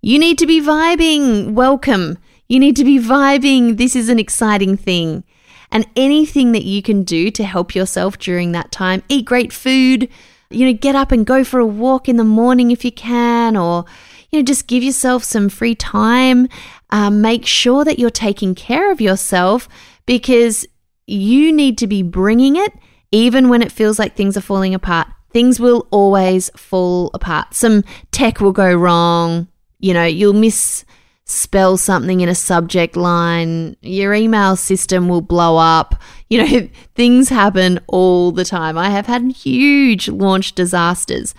You 0.02 0.20
need 0.20 0.38
to 0.40 0.46
be 0.46 0.60
vibing. 0.60 1.54
Welcome. 1.54 2.18
You 2.50 2.60
need 2.60 2.76
to 2.76 2.84
be 2.84 3.00
vibing. 3.00 3.78
This 3.78 3.96
is 3.96 4.10
an 4.10 4.20
exciting 4.20 4.76
thing. 4.76 5.24
And 5.72 5.88
anything 5.96 6.52
that 6.52 6.66
you 6.66 6.82
can 6.82 7.04
do 7.04 7.32
to 7.32 7.46
help 7.46 7.74
yourself 7.74 8.20
during 8.20 8.52
that 8.52 8.74
time, 8.74 9.02
eat 9.08 9.24
great 9.24 9.54
food, 9.54 10.10
you 10.50 10.66
know, 10.66 10.74
get 10.74 10.98
up 10.98 11.14
and 11.14 11.26
go 11.26 11.46
for 11.46 11.62
a 11.62 11.66
walk 11.66 12.10
in 12.10 12.18
the 12.18 12.26
morning 12.26 12.72
if 12.72 12.84
you 12.84 12.92
can, 12.92 13.56
or, 13.56 13.86
you 14.30 14.40
know, 14.40 14.44
just 14.44 14.68
give 14.68 14.84
yourself 14.84 15.24
some 15.24 15.48
free 15.48 15.74
time. 15.74 16.50
Um, 16.92 17.22
make 17.22 17.46
sure 17.46 17.86
that 17.86 18.00
you're 18.00 18.10
taking 18.10 18.54
care 18.54 18.92
of 18.92 19.00
yourself 19.00 19.70
because 20.06 20.66
you 21.08 21.52
need 21.52 21.78
to 21.78 21.88
be 21.88 22.04
bringing 22.04 22.56
it 22.56 22.74
even 23.12 23.50
when 23.50 23.62
it 23.62 23.72
feels 23.72 24.00
like 24.00 24.16
things 24.16 24.38
are 24.38 24.42
falling 24.42 24.74
apart. 24.74 25.08
Things 25.32 25.60
will 25.60 25.88
always 25.92 26.50
fall 26.56 27.12
apart. 27.14 27.54
Some 27.54 27.84
tech 28.12 28.42
will 28.42 28.52
go 28.52 28.74
wrong. 28.74 29.48
You 29.80 29.94
know, 29.94 30.06
you'll 30.06 30.34
misspell 30.34 31.78
something 31.78 32.22
in 32.22 32.30
a 32.30 32.36
subject 32.36 32.96
line, 32.96 33.76
your 33.82 34.14
email 34.14 34.56
system 34.56 35.08
will 35.08 35.22
blow 35.22 35.58
up. 35.58 36.02
You 36.30 36.44
know, 36.44 36.70
things 36.96 37.30
happen 37.30 37.80
all 37.88 38.32
the 38.32 38.46
time. 38.46 38.78
I 38.78 38.90
have 38.90 39.08
had 39.08 39.32
huge 39.32 40.10
launch 40.10 40.54
disasters, 40.54 41.34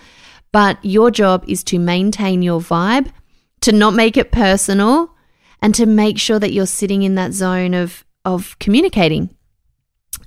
but 0.51 0.77
your 0.83 1.11
job 1.11 1.45
is 1.47 1.63
to 1.65 1.79
maintain 1.79 2.41
your 2.41 2.59
vibe, 2.59 3.11
to 3.61 3.71
not 3.71 3.93
make 3.93 4.17
it 4.17 4.31
personal, 4.31 5.12
and 5.63 5.73
to 5.73 5.85
make 5.85 6.19
sure 6.19 6.39
that 6.39 6.51
you're 6.51 6.65
sitting 6.67 7.03
in 7.03 7.15
that 7.15 7.31
zone 7.31 7.73
of, 7.73 8.03
of 8.25 8.59
communicating 8.59 9.33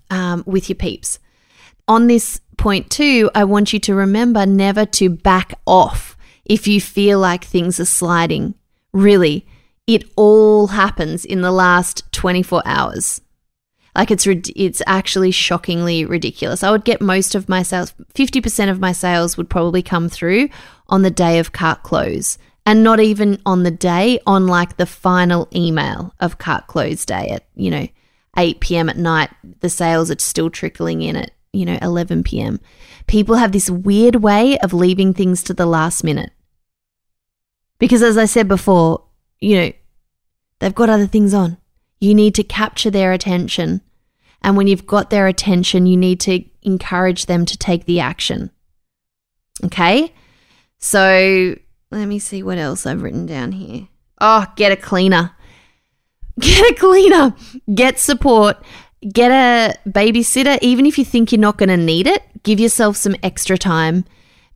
um, 0.09 0.43
with 0.47 0.71
your 0.71 0.77
peeps. 0.77 1.19
On 1.87 2.07
this 2.07 2.41
point, 2.57 2.91
too, 2.91 3.31
I 3.35 3.45
want 3.45 3.75
you 3.75 3.79
to 3.81 3.95
remember 3.95 4.47
never 4.47 4.87
to 4.87 5.11
back 5.11 5.53
off 5.67 6.17
if 6.47 6.67
you 6.67 6.81
feel 6.81 7.19
like 7.19 7.45
things 7.45 7.79
are 7.79 7.85
sliding. 7.85 8.55
Really, 8.95 9.47
it 9.87 10.11
all 10.17 10.69
happens 10.69 11.27
in 11.27 11.43
the 11.43 11.53
last 11.53 12.11
24 12.13 12.63
hours. 12.65 13.21
Like 13.95 14.11
it's 14.11 14.27
it's 14.27 14.83
actually 14.87 15.31
shockingly 15.31 16.07
ridiculous. 16.07 16.63
I 16.63 16.71
would 16.71 16.85
get 16.85 17.01
most 17.01 17.35
of 17.35 17.49
my 17.49 17.63
sales, 17.63 17.95
50% 18.15 18.71
of 18.71 18.81
my 18.81 18.93
sales 18.93 19.37
would 19.37 19.51
probably 19.51 19.83
come 19.83 20.09
through 20.09 20.49
on 20.89 21.03
the 21.03 21.11
day 21.11 21.39
of 21.39 21.53
cart 21.53 21.83
close 21.83 22.39
and 22.67 22.83
not 22.83 22.99
even 22.99 23.41
on 23.47 23.63
the 23.63 23.71
day 23.71 24.19
on 24.27 24.49
like 24.49 24.77
the 24.77 24.87
final 24.87 25.49
email 25.55 26.13
of 26.19 26.39
cart 26.39 26.67
close 26.67 27.07
day 27.07 27.29
at, 27.29 27.45
you 27.55 27.71
know, 27.71 27.87
8 28.37 28.59
p.m. 28.61 28.89
at 28.89 28.99
night. 28.99 29.31
The 29.61 29.71
sales 29.71 30.11
are 30.11 30.19
still 30.19 30.51
trickling 30.51 31.01
in 31.01 31.15
at, 31.15 31.31
you 31.53 31.65
know, 31.65 31.79
11 31.81 32.25
p.m. 32.25 32.61
People 33.07 33.37
have 33.37 33.53
this 33.53 33.71
weird 33.71 34.17
way 34.17 34.59
of 34.59 34.75
leaving 34.75 35.15
things 35.15 35.45
to 35.45 35.55
the 35.55 35.65
last 35.65 36.03
minute. 36.03 36.33
Because 37.79 38.03
as 38.03 38.19
I 38.19 38.25
said 38.25 38.49
before, 38.49 39.05
you 39.39 39.57
know, 39.57 39.73
they've 40.59 40.75
got 40.75 40.91
other 40.91 41.07
things 41.07 41.33
on. 41.33 41.59
You 42.01 42.15
need 42.15 42.35
to 42.35 42.43
capture 42.43 42.91
their 42.91 43.13
attention. 43.13 43.81
And 44.43 44.57
when 44.57 44.67
you've 44.67 44.87
got 44.87 45.11
their 45.11 45.29
attention, 45.29 45.87
you 45.87 45.97
need 45.97 46.19
to 46.21 46.45
encourage 46.63 47.27
them 47.27 47.47
to 47.47 47.57
take 47.57 47.85
the 47.85 48.01
action. 48.01 48.51
Okay? 49.65 50.13
So 50.79 51.57
let 51.97 52.07
me 52.07 52.19
see 52.19 52.43
what 52.43 52.59
else 52.59 52.87
I've 52.87 53.03
written 53.03 53.27
down 53.27 53.53
here. 53.53 53.89
Oh, 54.21 54.47
get 54.57 54.73
a 54.73 54.77
cleaner. 54.77 55.33
Get 56.41 56.71
a 56.71 56.75
cleaner. 56.75 57.35
Get 57.75 57.99
support. 57.99 58.63
Get 59.11 59.31
a 59.31 59.79
babysitter. 59.89 60.59
Even 60.61 60.85
if 60.85 60.99
you 60.99 61.05
think 61.05 61.33
you're 61.33 61.41
not 61.41 61.57
going 61.57 61.71
to 61.71 61.79
need 61.79 62.07
it, 62.07 62.23
give 62.43 62.61
yourself 62.61 62.99
some 62.99 63.17
extra 63.23 63.57
time 63.57 64.05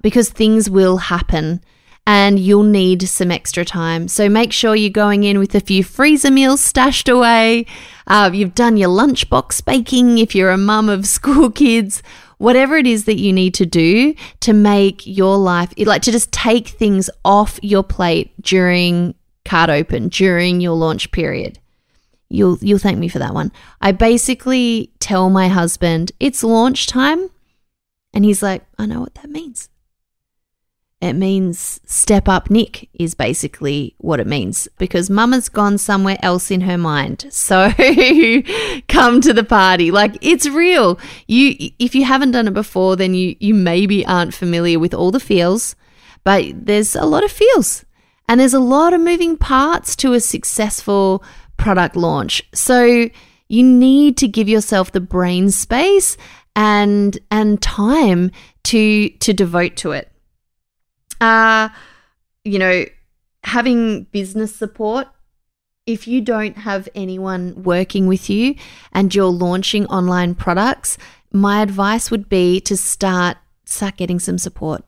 because 0.03 0.29
things 0.29 0.69
will 0.69 0.99
happen 0.99 1.63
and 2.07 2.39
you'll 2.39 2.65
need 2.65 3.09
some 3.09 3.31
extra 3.31 3.65
time. 3.65 4.09
So 4.09 4.29
make 4.29 4.53
sure 4.53 4.75
you're 4.75 4.91
going 4.91 5.25
in 5.25 5.39
with 5.39 5.55
a 5.55 5.61
few 5.61 5.83
freezer 5.83 6.31
meals 6.31 6.61
stashed 6.61 7.09
away. 7.09 7.65
Uh, 8.07 8.31
you've 8.33 8.55
done 8.55 8.77
your 8.77 8.91
lunchbox 8.91 9.65
baking 9.65 10.19
if 10.19 10.35
you're 10.35 10.51
a 10.51 10.59
mum 10.59 10.91
of 10.91 11.07
school 11.07 11.51
kids. 11.51 12.03
Whatever 12.41 12.79
it 12.79 12.87
is 12.87 13.05
that 13.05 13.19
you 13.19 13.35
need 13.35 13.53
to 13.55 13.67
do 13.67 14.15
to 14.41 14.55
make 14.55 15.07
your 15.07 15.37
life, 15.37 15.75
like 15.77 16.01
to 16.01 16.11
just 16.11 16.33
take 16.33 16.69
things 16.69 17.11
off 17.23 17.61
your 17.63 17.83
plate 17.83 18.33
during 18.41 19.15
cart 19.45 19.69
open, 19.69 20.09
during 20.09 20.61
your 20.61 20.75
launch 20.75 21.13
period. 21.13 21.59
You'll 22.31 22.57
you'll 22.63 22.79
thank 22.79 22.99
me 22.99 23.09
for 23.09 23.19
that 23.19 23.35
one. 23.35 23.53
I 23.83 23.93
basically 23.93 24.91
tell 25.01 25.29
my 25.29 25.49
husband 25.49 26.13
it's 26.21 26.43
launch 26.43 26.87
time, 26.87 27.29
and 28.15 28.25
he's 28.25 28.43
like, 28.43 28.65
I 28.79 28.87
know 28.87 29.01
what 29.01 29.15
that 29.17 29.29
means. 29.29 29.70
It 31.01 31.15
means 31.15 31.81
step 31.87 32.29
up 32.29 32.51
Nick 32.51 32.91
is 32.93 33.15
basically 33.15 33.95
what 33.99 34.21
it 34.21 34.27
means 34.27 34.69
because 34.77 35.09
mama's 35.09 35.49
gone 35.49 35.79
somewhere 35.79 36.19
else 36.23 36.51
in 36.51 36.63
her 36.63 36.79
mind. 36.79 37.27
So 37.51 37.73
come 38.89 39.21
to 39.23 39.33
the 39.33 39.45
party. 39.45 39.91
Like 39.91 40.19
it's 40.21 40.47
real. 40.47 41.01
You 41.27 41.73
if 41.79 41.95
you 41.95 42.05
haven't 42.05 42.33
done 42.33 42.47
it 42.47 42.55
before 42.55 42.97
then 42.97 43.15
you 43.15 43.35
you 43.41 43.55
maybe 43.55 44.07
aren't 44.07 44.35
familiar 44.35 44.79
with 44.79 44.95
all 44.95 45.11
the 45.11 45.19
feels, 45.19 45.75
but 46.23 46.45
there's 46.55 46.95
a 46.95 47.07
lot 47.07 47.25
of 47.25 47.33
feels 47.33 47.85
and 48.29 48.39
there's 48.39 48.55
a 48.55 48.61
lot 48.61 48.93
of 48.93 49.01
moving 49.01 49.37
parts 49.37 49.97
to 49.97 50.13
a 50.13 50.21
successful 50.21 51.25
product 51.57 51.97
launch. 51.97 52.43
So 52.55 53.09
you 53.49 53.63
need 53.65 54.17
to 54.19 54.29
give 54.29 54.49
yourself 54.49 54.93
the 54.93 55.01
brain 55.01 55.51
space 55.51 56.17
and 56.55 57.19
and 57.31 57.61
time 57.63 58.31
to 58.65 59.09
to 59.09 59.33
devote 59.33 59.77
to 59.77 59.93
it 59.93 60.11
uh, 61.21 61.69
you 62.45 62.59
know, 62.59 62.85
having 63.45 64.05
business 64.05 64.55
support. 64.55 65.09
If 65.87 66.07
you 66.07 66.21
don't 66.21 66.59
have 66.59 66.89
anyone 66.95 67.63
working 67.63 68.07
with 68.07 68.31
you 68.31 68.55
and 68.93 69.13
you're 69.15 69.27
launching 69.27 69.87
online 69.87 70.35
products, 70.35 70.99
my 71.33 71.63
advice 71.63 72.11
would 72.11 72.29
be 72.29 72.61
to 72.63 72.77
start 72.77 73.39
start 73.65 73.97
getting 73.97 74.19
some 74.19 74.39
support. 74.39 74.85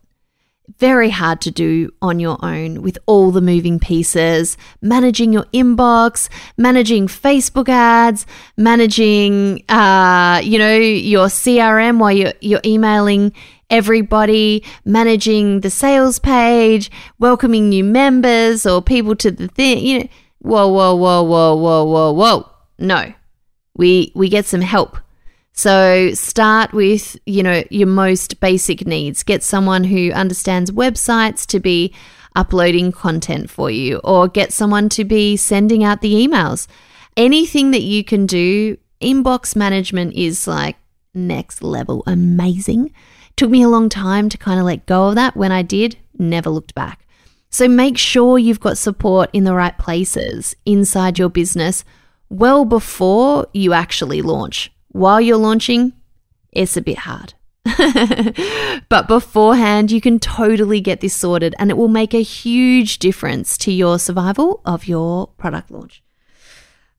very 0.79 1.11
hard 1.11 1.41
to 1.41 1.51
do 1.51 1.91
on 2.01 2.21
your 2.21 2.39
own 2.43 2.83
with 2.83 2.97
all 3.07 3.31
the 3.31 3.41
moving 3.41 3.79
pieces, 3.79 4.57
managing 4.81 5.33
your 5.33 5.45
inbox, 5.53 6.29
managing 6.57 7.09
Facebook 7.09 7.69
ads, 7.69 8.27
managing, 8.57 9.63
uh, 9.69 10.41
you 10.43 10.59
know, 10.59 10.75
your 10.77 11.27
CRM 11.27 11.99
while 11.99 12.13
you're, 12.13 12.33
you're 12.41 12.61
emailing 12.65 13.33
everybody, 13.73 14.63
managing 14.85 15.63
the 15.63 15.71
sales 15.71 16.21
page, 16.21 16.91
welcoming 17.19 17.69
new 17.69 17.83
members 17.83 18.65
or 18.67 18.81
people 18.83 19.17
to 19.17 19.33
the 19.33 19.49
thing. 19.49 19.85
You 19.85 19.99
know, 20.01 20.09
whoa, 20.41 20.69
whoa, 20.69 20.95
whoa, 20.95 21.23
whoa, 21.25 21.57
whoa, 21.57 21.85
whoa, 21.85 22.13
whoa. 22.13 22.51
No, 22.79 23.13
we 23.77 24.13
we 24.15 24.29
get 24.29 24.47
some 24.47 24.61
help. 24.61 24.99
So 25.55 26.13
start 26.15 26.73
with, 26.73 27.17
you 27.27 27.43
know, 27.43 27.63
your 27.71 27.89
most 27.89 28.41
basic 28.41 28.87
needs. 28.87 29.23
Get 29.23 29.43
someone 29.43 29.85
who 29.85 30.11
understands 30.13 30.71
websites 30.71 31.47
to 31.47 31.61
be 31.61 31.95
uploading 32.35 32.93
content 32.93 33.51
for 33.51 33.71
you 33.71 33.99
or 33.99 34.29
get 34.29 34.53
someone 34.53 34.89
to 34.91 35.05
be 35.05 35.37
sending 35.37 35.85
out 35.85 36.01
the 36.01 36.27
emails. 36.27 36.67
Anything 37.17 37.73
that 37.73 37.83
you 37.83 38.03
can 38.03 38.25
do, 38.25 38.79
inbox 39.03 39.55
management 39.55 40.15
is 40.15 40.47
like 40.47 40.77
next 41.13 41.63
level 41.63 42.03
amazing. 42.07 42.91
Took 43.37 43.51
me 43.51 43.63
a 43.63 43.69
long 43.69 43.89
time 43.89 44.29
to 44.29 44.39
kind 44.39 44.59
of 44.59 44.67
let 44.67 44.87
go 44.87 45.09
of 45.09 45.15
that. 45.17 45.37
When 45.37 45.53
I 45.53 45.63
did, 45.63 45.97
never 46.19 46.51
looked 46.51 46.75
back. 46.75 47.07
So 47.51 47.69
make 47.69 47.99
sure 47.99 48.39
you've 48.39 48.61
got 48.61 48.79
support 48.79 49.29
in 49.33 49.45
the 49.45 49.55
right 49.55 49.77
places 49.77 50.57
inside 50.65 51.19
your 51.19 51.29
business 51.29 51.85
well 52.31 52.65
before 52.65 53.47
you 53.53 53.75
actually 53.75 54.23
launch. 54.23 54.73
While 54.89 55.21
you're 55.21 55.37
launching, 55.37 55.93
it's 56.51 56.77
a 56.77 56.83
bit 56.83 56.99
hard. 56.99 57.35
but 58.89 59.07
beforehand, 59.07 59.91
you 59.91 60.01
can 60.01 60.19
totally 60.19 60.81
get 60.81 61.01
this 61.01 61.15
sorted 61.15 61.55
and 61.59 61.71
it 61.71 61.77
will 61.77 61.89
make 61.89 62.15
a 62.15 62.23
huge 62.23 62.99
difference 62.99 63.57
to 63.59 63.73
your 63.73 63.99
survival 63.99 64.61
of 64.65 64.89
your 64.89 65.29
product 65.39 65.71
launch. 65.71 66.03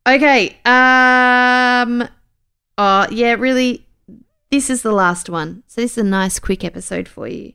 Okay. 0.07 0.57
Um 0.65 2.07
oh 2.77 3.07
yeah, 3.09 3.33
really 3.33 3.82
this 4.53 4.69
is 4.69 4.83
the 4.83 4.91
last 4.91 5.31
one. 5.31 5.63
So 5.65 5.81
this 5.81 5.93
is 5.93 5.97
a 5.97 6.03
nice 6.03 6.37
quick 6.37 6.63
episode 6.63 7.07
for 7.07 7.27
you. 7.27 7.53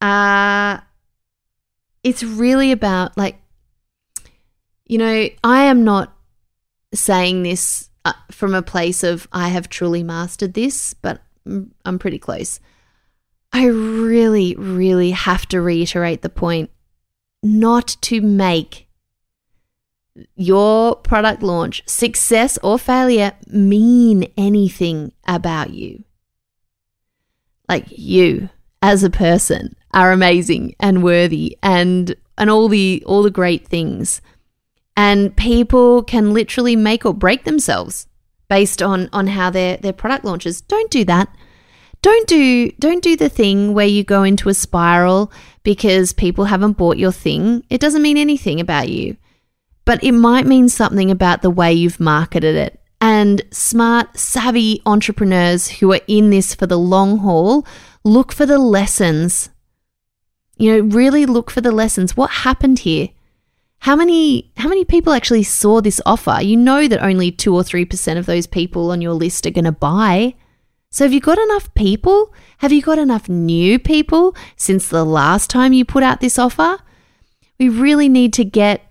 Uh 0.00 0.80
it's 2.02 2.24
really 2.24 2.72
about 2.72 3.16
like 3.16 3.40
you 4.86 4.98
know, 4.98 5.28
I 5.44 5.62
am 5.62 5.84
not 5.84 6.16
saying 6.92 7.44
this 7.44 7.90
uh, 8.04 8.12
from 8.32 8.54
a 8.54 8.62
place 8.62 9.04
of 9.04 9.28
I 9.32 9.50
have 9.50 9.68
truly 9.68 10.02
mastered 10.02 10.54
this, 10.54 10.94
but 10.94 11.22
I'm 11.84 11.98
pretty 12.00 12.18
close. 12.18 12.58
I 13.52 13.66
really, 13.66 14.56
really 14.56 15.12
have 15.12 15.46
to 15.46 15.60
reiterate 15.60 16.22
the 16.22 16.28
point 16.28 16.70
not 17.44 17.96
to 18.02 18.20
make 18.20 18.88
your 20.34 20.96
product 20.96 21.42
launch, 21.44 21.84
success 21.86 22.58
or 22.64 22.80
failure, 22.80 23.32
mean 23.46 24.32
anything 24.36 25.12
about 25.26 25.70
you. 25.70 26.02
Like 27.68 27.86
you 27.88 28.48
as 28.82 29.02
a 29.02 29.10
person 29.10 29.76
are 29.92 30.12
amazing 30.12 30.74
and 30.78 31.02
worthy 31.02 31.56
and 31.62 32.14
and 32.38 32.50
all 32.50 32.68
the 32.68 33.02
all 33.06 33.22
the 33.22 33.30
great 33.30 33.66
things 33.66 34.20
and 34.96 35.36
people 35.36 36.02
can 36.02 36.32
literally 36.32 36.74
make 36.74 37.04
or 37.04 37.12
break 37.12 37.44
themselves 37.44 38.06
based 38.48 38.82
on 38.82 39.08
on 39.12 39.26
how 39.26 39.50
their 39.50 39.76
their 39.76 39.92
product 39.92 40.24
launches. 40.24 40.60
Don't 40.62 40.90
do 40.90 41.04
that. 41.04 41.28
Don't 42.02 42.26
do 42.26 42.70
don't 42.72 43.02
do 43.02 43.16
the 43.16 43.28
thing 43.28 43.74
where 43.74 43.86
you 43.86 44.04
go 44.04 44.22
into 44.22 44.48
a 44.48 44.54
spiral 44.54 45.30
because 45.62 46.12
people 46.12 46.46
haven't 46.46 46.78
bought 46.78 46.96
your 46.96 47.12
thing. 47.12 47.64
It 47.68 47.80
doesn't 47.80 48.02
mean 48.02 48.16
anything 48.16 48.60
about 48.60 48.88
you. 48.88 49.16
But 49.84 50.02
it 50.02 50.12
might 50.12 50.46
mean 50.46 50.68
something 50.68 51.10
about 51.10 51.42
the 51.42 51.50
way 51.50 51.72
you've 51.72 52.00
marketed 52.00 52.56
it. 52.56 52.80
And 53.00 53.42
smart, 53.50 54.18
savvy 54.18 54.80
entrepreneurs 54.86 55.68
who 55.68 55.92
are 55.92 56.00
in 56.06 56.30
this 56.30 56.54
for 56.54 56.66
the 56.66 56.78
long 56.78 57.18
haul 57.18 57.66
look 58.04 58.32
for 58.32 58.46
the 58.46 58.58
lessons. 58.58 59.50
You 60.56 60.72
know, 60.72 60.96
really 60.96 61.26
look 61.26 61.50
for 61.50 61.60
the 61.60 61.72
lessons. 61.72 62.16
What 62.16 62.30
happened 62.30 62.80
here? 62.80 63.08
how 63.80 63.94
many 63.94 64.50
how 64.56 64.68
many 64.68 64.84
people 64.84 65.12
actually 65.12 65.42
saw 65.42 65.80
this 65.80 66.00
offer? 66.06 66.38
You 66.42 66.56
know 66.56 66.88
that 66.88 67.02
only 67.02 67.30
2 67.30 67.54
or 67.54 67.62
3% 67.62 68.18
of 68.18 68.26
those 68.26 68.46
people 68.46 68.90
on 68.90 69.00
your 69.00 69.12
list 69.12 69.46
are 69.46 69.50
going 69.50 69.64
to 69.64 69.72
buy. 69.72 70.34
So 70.90 71.04
have 71.04 71.12
you 71.12 71.20
got 71.20 71.38
enough 71.38 71.72
people? 71.74 72.34
Have 72.58 72.72
you 72.72 72.82
got 72.82 72.98
enough 72.98 73.28
new 73.28 73.78
people 73.78 74.34
since 74.56 74.88
the 74.88 75.04
last 75.04 75.50
time 75.50 75.72
you 75.72 75.84
put 75.84 76.02
out 76.02 76.20
this 76.20 76.38
offer? 76.38 76.78
We 77.58 77.68
really 77.68 78.08
need 78.08 78.32
to 78.34 78.44
get 78.44 78.82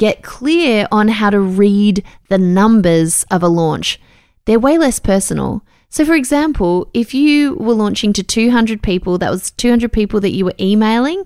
get 0.00 0.22
clear 0.22 0.88
on 0.90 1.08
how 1.08 1.28
to 1.28 1.38
read 1.38 2.02
the 2.30 2.38
numbers 2.38 3.24
of 3.30 3.42
a 3.42 3.48
launch. 3.48 4.00
They're 4.46 4.58
way 4.58 4.78
less 4.78 4.98
personal. 4.98 5.62
So, 5.90 6.06
for 6.06 6.14
example, 6.14 6.88
if 6.94 7.12
you 7.12 7.54
were 7.56 7.74
launching 7.74 8.14
to 8.14 8.22
200 8.22 8.82
people, 8.82 9.18
that 9.18 9.30
was 9.30 9.50
200 9.50 9.92
people 9.92 10.18
that 10.20 10.32
you 10.32 10.46
were 10.46 10.54
emailing, 10.58 11.24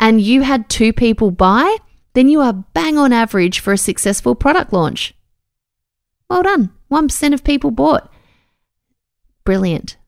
and 0.00 0.20
you 0.20 0.42
had 0.42 0.70
two 0.70 0.94
people 0.94 1.30
buy, 1.30 1.76
then 2.14 2.30
you 2.30 2.40
are 2.40 2.54
bang 2.54 2.96
on 2.96 3.12
average 3.12 3.60
for 3.60 3.74
a 3.74 3.78
successful 3.78 4.34
product 4.34 4.72
launch. 4.72 5.14
Well 6.30 6.42
done. 6.42 6.72
1% 6.90 7.34
of 7.34 7.44
people 7.44 7.70
bought. 7.70 8.10
Brilliant. 9.44 9.98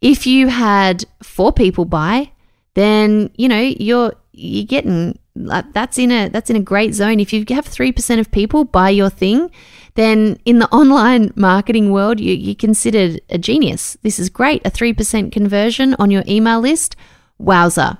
If 0.00 0.26
you 0.26 0.48
had 0.48 1.04
four 1.22 1.52
people 1.52 1.84
buy, 1.84 2.32
then, 2.74 3.30
you 3.36 3.48
know, 3.48 3.60
you're 3.60 4.14
you're 4.32 4.66
getting 4.66 5.18
Uh, 5.50 5.62
that's 5.72 5.98
in 5.98 6.10
a 6.10 6.28
that's 6.28 6.50
in 6.50 6.56
a 6.56 6.60
great 6.60 6.94
zone. 6.94 7.20
If 7.20 7.32
you 7.32 7.44
have 7.50 7.66
3% 7.66 8.20
of 8.20 8.30
people 8.30 8.64
buy 8.64 8.90
your 8.90 9.10
thing, 9.10 9.50
then 9.94 10.38
in 10.44 10.58
the 10.58 10.68
online 10.72 11.32
marketing 11.36 11.90
world, 11.90 12.20
you, 12.20 12.34
you're 12.34 12.54
considered 12.54 13.20
a 13.28 13.38
genius. 13.38 13.96
This 14.02 14.18
is 14.18 14.30
great. 14.30 14.66
A 14.66 14.70
3% 14.70 15.32
conversion 15.32 15.94
on 15.98 16.10
your 16.10 16.24
email 16.26 16.60
list. 16.60 16.96
Wowza. 17.40 17.98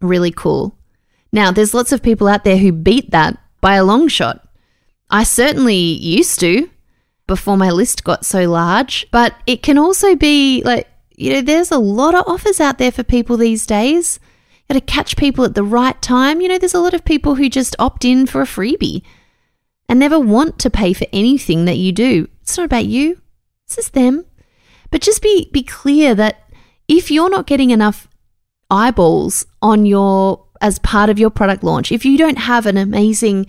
Really 0.00 0.32
cool. 0.32 0.76
Now, 1.32 1.50
there's 1.50 1.74
lots 1.74 1.92
of 1.92 2.02
people 2.02 2.28
out 2.28 2.44
there 2.44 2.58
who 2.58 2.72
beat 2.72 3.10
that 3.12 3.38
by 3.60 3.76
a 3.76 3.84
long 3.84 4.08
shot. 4.08 4.46
I 5.08 5.22
certainly 5.24 5.76
used 5.76 6.40
to 6.40 6.68
before 7.26 7.56
my 7.56 7.70
list 7.70 8.04
got 8.04 8.26
so 8.26 8.50
large, 8.50 9.06
but 9.10 9.34
it 9.46 9.62
can 9.62 9.78
also 9.78 10.14
be 10.16 10.62
like, 10.64 10.88
you 11.16 11.32
know, 11.32 11.40
there's 11.40 11.70
a 11.70 11.78
lot 11.78 12.14
of 12.14 12.24
offers 12.26 12.60
out 12.60 12.78
there 12.78 12.90
for 12.90 13.04
people 13.04 13.36
these 13.36 13.64
days. 13.66 14.18
Got 14.72 14.78
to 14.78 14.86
catch 14.86 15.16
people 15.18 15.44
at 15.44 15.54
the 15.54 15.62
right 15.62 16.00
time. 16.00 16.40
You 16.40 16.48
know, 16.48 16.56
there's 16.56 16.72
a 16.72 16.80
lot 16.80 16.94
of 16.94 17.04
people 17.04 17.34
who 17.34 17.50
just 17.50 17.76
opt 17.78 18.06
in 18.06 18.26
for 18.26 18.40
a 18.40 18.46
freebie 18.46 19.02
and 19.86 20.00
never 20.00 20.18
want 20.18 20.58
to 20.60 20.70
pay 20.70 20.94
for 20.94 21.06
anything 21.12 21.66
that 21.66 21.76
you 21.76 21.92
do. 21.92 22.26
It's 22.40 22.56
not 22.56 22.64
about 22.64 22.86
you, 22.86 23.20
it's 23.66 23.76
just 23.76 23.92
them. 23.92 24.24
But 24.90 25.02
just 25.02 25.20
be, 25.20 25.50
be 25.52 25.62
clear 25.62 26.14
that 26.14 26.48
if 26.88 27.10
you're 27.10 27.28
not 27.28 27.46
getting 27.46 27.68
enough 27.68 28.08
eyeballs 28.70 29.44
on 29.60 29.84
your 29.84 30.46
as 30.62 30.78
part 30.78 31.10
of 31.10 31.18
your 31.18 31.28
product 31.28 31.62
launch. 31.62 31.92
If 31.92 32.06
you 32.06 32.16
don't 32.16 32.38
have 32.38 32.64
an 32.64 32.78
amazing 32.78 33.48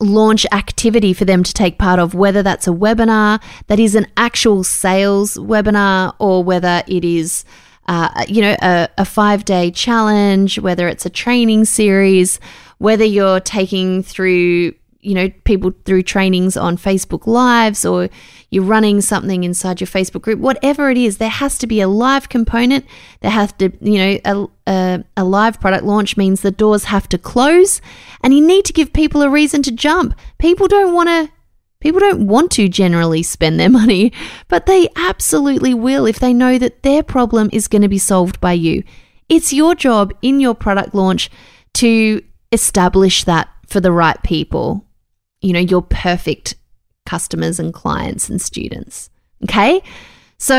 launch 0.00 0.46
activity 0.50 1.12
for 1.12 1.26
them 1.26 1.44
to 1.44 1.52
take 1.54 1.78
part 1.78 2.00
of, 2.00 2.12
whether 2.12 2.42
that's 2.42 2.66
a 2.66 2.72
webinar 2.72 3.40
that 3.68 3.78
is 3.78 3.94
an 3.94 4.08
actual 4.16 4.64
sales 4.64 5.36
webinar 5.36 6.12
or 6.18 6.42
whether 6.42 6.82
it 6.88 7.04
is, 7.04 7.44
uh, 7.88 8.24
you 8.28 8.42
know, 8.42 8.56
a, 8.62 8.88
a 8.98 9.04
five 9.04 9.44
day 9.44 9.70
challenge, 9.70 10.58
whether 10.58 10.88
it's 10.88 11.06
a 11.06 11.10
training 11.10 11.64
series, 11.64 12.40
whether 12.78 13.04
you're 13.04 13.40
taking 13.40 14.02
through 14.02 14.74
you 15.06 15.14
know, 15.14 15.30
people 15.44 15.72
through 15.84 16.02
trainings 16.02 16.56
on 16.56 16.76
Facebook 16.76 17.28
Lives 17.28 17.86
or 17.86 18.08
you're 18.50 18.64
running 18.64 19.00
something 19.00 19.44
inside 19.44 19.80
your 19.80 19.86
Facebook 19.86 20.22
group, 20.22 20.40
whatever 20.40 20.90
it 20.90 20.98
is, 20.98 21.18
there 21.18 21.28
has 21.28 21.58
to 21.58 21.68
be 21.68 21.80
a 21.80 21.86
live 21.86 22.28
component. 22.28 22.84
There 23.20 23.30
has 23.30 23.52
to, 23.54 23.70
you 23.80 23.98
know, 23.98 24.18
a, 24.24 24.46
a, 24.66 25.04
a, 25.18 25.24
live 25.24 25.60
product 25.60 25.84
launch 25.84 26.16
means 26.16 26.40
the 26.40 26.50
doors 26.50 26.84
have 26.84 27.08
to 27.10 27.18
close 27.18 27.80
and 28.24 28.34
you 28.34 28.44
need 28.44 28.64
to 28.64 28.72
give 28.72 28.92
people 28.92 29.22
a 29.22 29.30
reason 29.30 29.62
to 29.62 29.70
jump. 29.70 30.18
People 30.38 30.66
don't 30.66 30.92
want 30.92 31.08
to. 31.08 31.35
People 31.86 32.00
don't 32.00 32.26
want 32.26 32.50
to 32.52 32.68
generally 32.68 33.22
spend 33.22 33.60
their 33.60 33.70
money, 33.80 34.12
but 34.48 34.66
they 34.66 34.88
absolutely 34.96 35.72
will 35.72 36.04
if 36.06 36.18
they 36.18 36.34
know 36.34 36.58
that 36.58 36.82
their 36.82 37.02
problem 37.02 37.48
is 37.52 37.68
going 37.68 37.82
to 37.82 37.88
be 37.88 37.98
solved 37.98 38.40
by 38.40 38.54
you. 38.54 38.82
It's 39.28 39.52
your 39.52 39.74
job 39.74 40.12
in 40.20 40.40
your 40.40 40.54
product 40.54 40.94
launch 40.94 41.30
to 41.74 42.22
establish 42.50 43.24
that 43.24 43.48
for 43.68 43.80
the 43.80 43.92
right 43.92 44.20
people 44.24 44.86
you 45.40 45.52
know, 45.52 45.60
your 45.60 45.82
perfect 45.82 46.56
customers 47.04 47.60
and 47.60 47.72
clients 47.72 48.28
and 48.28 48.42
students. 48.42 49.10
Okay. 49.44 49.80
So 50.38 50.56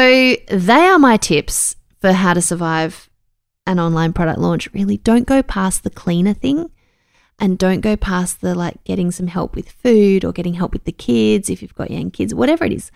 they 0.49 0.85
are 0.85 0.97
my 0.97 1.17
tips 1.17 1.75
for 1.99 2.13
how 2.13 2.33
to 2.33 2.41
survive 2.41 3.09
an 3.65 3.81
online 3.81 4.13
product 4.13 4.39
launch. 4.39 4.71
Really 4.73 4.95
don't 4.97 5.27
go 5.27 5.43
past 5.43 5.83
the 5.83 5.89
cleaner 5.89 6.33
thing 6.33 6.71
and 7.39 7.57
don't 7.57 7.81
go 7.81 7.95
past 7.95 8.41
the 8.41 8.55
like 8.55 8.83
getting 8.83 9.11
some 9.11 9.27
help 9.27 9.55
with 9.55 9.69
food 9.69 10.25
or 10.25 10.31
getting 10.31 10.55
help 10.55 10.73
with 10.73 10.85
the 10.85 10.91
kids 10.91 11.49
if 11.49 11.61
you've 11.61 11.75
got 11.75 11.91
young 11.91 12.11
kids, 12.11 12.33
whatever 12.33 12.65
it 12.65 12.73
is. 12.73 12.91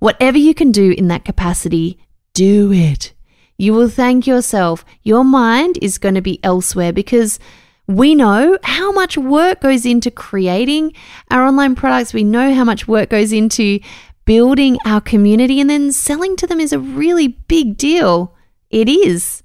Whatever 0.00 0.38
you 0.38 0.54
can 0.54 0.72
do 0.72 0.90
in 0.92 1.08
that 1.08 1.24
capacity, 1.24 1.98
do 2.32 2.72
it. 2.72 3.12
You 3.56 3.72
will 3.72 3.88
thank 3.88 4.26
yourself. 4.26 4.84
Your 5.02 5.24
mind 5.24 5.78
is 5.80 5.98
going 5.98 6.16
to 6.16 6.20
be 6.20 6.42
elsewhere 6.42 6.92
because 6.92 7.38
we 7.86 8.14
know 8.14 8.58
how 8.64 8.90
much 8.90 9.16
work 9.16 9.60
goes 9.60 9.86
into 9.86 10.10
creating 10.10 10.92
our 11.30 11.44
online 11.44 11.76
products. 11.76 12.12
We 12.12 12.24
know 12.24 12.52
how 12.52 12.64
much 12.64 12.88
work 12.88 13.10
goes 13.10 13.32
into 13.32 13.78
building 14.24 14.78
our 14.86 15.00
community, 15.00 15.60
and 15.60 15.68
then 15.68 15.92
selling 15.92 16.34
to 16.36 16.46
them 16.46 16.58
is 16.58 16.72
a 16.72 16.78
really 16.78 17.28
big 17.28 17.76
deal. 17.76 18.34
It 18.70 18.88
is. 18.88 19.43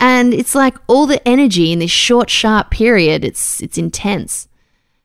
And 0.00 0.32
it's 0.32 0.54
like 0.54 0.76
all 0.86 1.06
the 1.06 1.26
energy 1.28 1.72
in 1.72 1.78
this 1.78 1.90
short, 1.90 2.30
sharp 2.30 2.70
period, 2.70 3.24
it's, 3.24 3.62
it's 3.62 3.78
intense. 3.78 4.48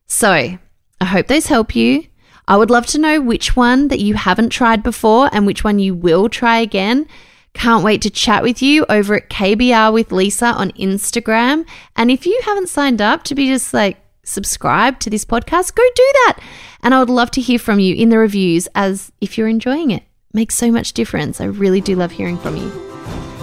So 0.07 0.31
I 0.31 1.05
hope 1.05 1.27
those 1.27 1.47
help 1.47 1.75
you. 1.75 2.05
I 2.47 2.57
would 2.57 2.69
love 2.69 2.85
to 2.87 2.99
know 2.99 3.19
which 3.21 3.55
one 3.55 3.89
that 3.89 3.99
you 3.99 4.13
haven't 4.13 4.49
tried 4.49 4.83
before 4.83 5.29
and 5.33 5.45
which 5.45 5.63
one 5.63 5.79
you 5.79 5.93
will 5.95 6.29
try 6.29 6.59
again. 6.59 7.07
Can't 7.53 7.83
wait 7.83 8.01
to 8.03 8.09
chat 8.09 8.43
with 8.43 8.61
you 8.61 8.85
over 8.89 9.15
at 9.15 9.29
KBR 9.29 9.93
with 9.93 10.11
Lisa 10.11 10.47
on 10.47 10.71
Instagram. 10.71 11.65
And 11.95 12.11
if 12.11 12.25
you 12.25 12.39
haven't 12.43 12.69
signed 12.69 13.01
up 13.01 13.23
to 13.23 13.35
be 13.35 13.47
just 13.47 13.73
like 13.73 13.97
subscribed 14.23 15.01
to 15.01 15.09
this 15.09 15.25
podcast, 15.25 15.73
go 15.73 15.83
do 15.95 16.11
that. 16.25 16.39
And 16.83 16.93
I 16.93 16.99
would 16.99 17.09
love 17.09 17.31
to 17.31 17.41
hear 17.41 17.57
from 17.57 17.79
you 17.79 17.95
in 17.95 18.09
the 18.09 18.17
reviews 18.17 18.67
as 18.75 19.11
if 19.21 19.37
you're 19.37 19.47
enjoying 19.47 19.91
it. 19.91 20.03
it 20.03 20.33
makes 20.33 20.55
so 20.55 20.71
much 20.71 20.93
difference. 20.93 21.41
I 21.41 21.45
really 21.45 21.81
do 21.81 21.95
love 21.95 22.11
hearing 22.11 22.37
from 22.37 22.57
you. 22.57 22.71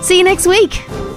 See 0.02 0.18
you 0.18 0.24
next 0.24 0.46
week. 0.46 1.11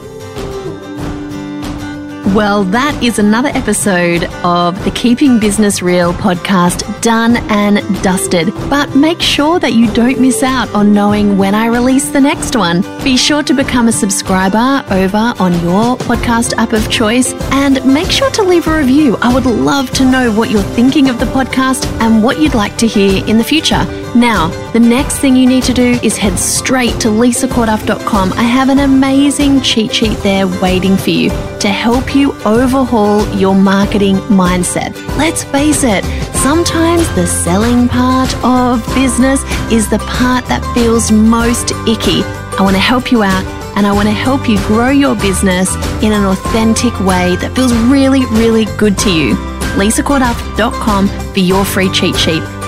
Well, 2.35 2.65
that 2.65 3.01
is 3.01 3.17
another 3.17 3.47
episode 3.53 4.25
of 4.43 4.83
the 4.83 4.91
Keeping 4.91 5.39
Business 5.39 5.81
Real 5.81 6.11
podcast 6.11 7.01
done 7.01 7.37
and 7.49 7.77
dusted. 8.03 8.53
But 8.69 8.93
make 8.93 9.21
sure 9.21 9.57
that 9.61 9.71
you 9.71 9.89
don't 9.93 10.19
miss 10.19 10.43
out 10.43 10.69
on 10.75 10.91
knowing 10.91 11.37
when 11.37 11.55
I 11.55 11.67
release 11.67 12.09
the 12.09 12.19
next 12.19 12.57
one. 12.57 12.81
Be 13.05 13.15
sure 13.15 13.41
to 13.41 13.53
become 13.53 13.87
a 13.87 13.93
subscriber 13.93 14.83
over 14.91 15.33
on 15.39 15.53
your 15.63 15.95
podcast 15.95 16.53
app 16.57 16.73
of 16.73 16.91
choice 16.91 17.31
and 17.53 17.75
make 17.85 18.11
sure 18.11 18.29
to 18.31 18.43
leave 18.43 18.67
a 18.67 18.79
review. 18.79 19.15
I 19.21 19.33
would 19.33 19.45
love 19.45 19.89
to 19.91 20.03
know 20.03 20.29
what 20.29 20.49
you're 20.49 20.61
thinking 20.61 21.07
of 21.07 21.21
the 21.21 21.27
podcast 21.27 21.85
and 22.01 22.21
what 22.21 22.41
you'd 22.41 22.53
like 22.53 22.77
to 22.79 22.85
hear 22.85 23.25
in 23.27 23.37
the 23.37 23.45
future. 23.45 23.85
Now, 24.15 24.47
the 24.71 24.79
next 24.79 25.19
thing 25.19 25.35
you 25.35 25.45
need 25.45 25.63
to 25.63 25.73
do 25.73 25.99
is 26.01 26.15
head 26.15 26.39
straight 26.39 27.01
to 27.01 27.09
lisacorduff.com. 27.09 28.31
I 28.33 28.43
have 28.43 28.69
an 28.69 28.79
amazing 28.79 29.59
cheat 29.59 29.93
sheet 29.93 30.17
there 30.19 30.47
waiting 30.61 30.95
for 30.95 31.09
you 31.09 31.29
to 31.59 31.67
help 31.67 32.15
you 32.15 32.31
overhaul 32.45 33.27
your 33.35 33.53
marketing 33.53 34.15
mindset. 34.31 34.95
Let's 35.17 35.43
face 35.43 35.83
it, 35.83 36.05
sometimes 36.33 37.13
the 37.15 37.27
selling 37.27 37.89
part 37.89 38.33
of 38.41 38.85
business 38.95 39.43
is 39.69 39.89
the 39.89 39.99
part 39.99 40.45
that 40.45 40.63
feels 40.73 41.11
most 41.11 41.71
icky. 41.85 42.23
I 42.57 42.61
want 42.61 42.77
to 42.77 42.81
help 42.81 43.11
you 43.11 43.21
out 43.21 43.43
and 43.75 43.85
I 43.85 43.91
want 43.91 44.07
to 44.07 44.13
help 44.13 44.47
you 44.47 44.57
grow 44.59 44.91
your 44.91 45.15
business 45.15 45.75
in 46.01 46.13
an 46.13 46.23
authentic 46.23 46.97
way 47.01 47.35
that 47.35 47.53
feels 47.53 47.73
really, 47.73 48.25
really 48.27 48.63
good 48.77 48.97
to 48.99 49.11
you. 49.11 49.35
lisacorduff.com 49.75 51.09
for 51.33 51.39
your 51.39 51.65
free 51.65 51.91
cheat 51.91 52.15
sheet, 52.15 52.41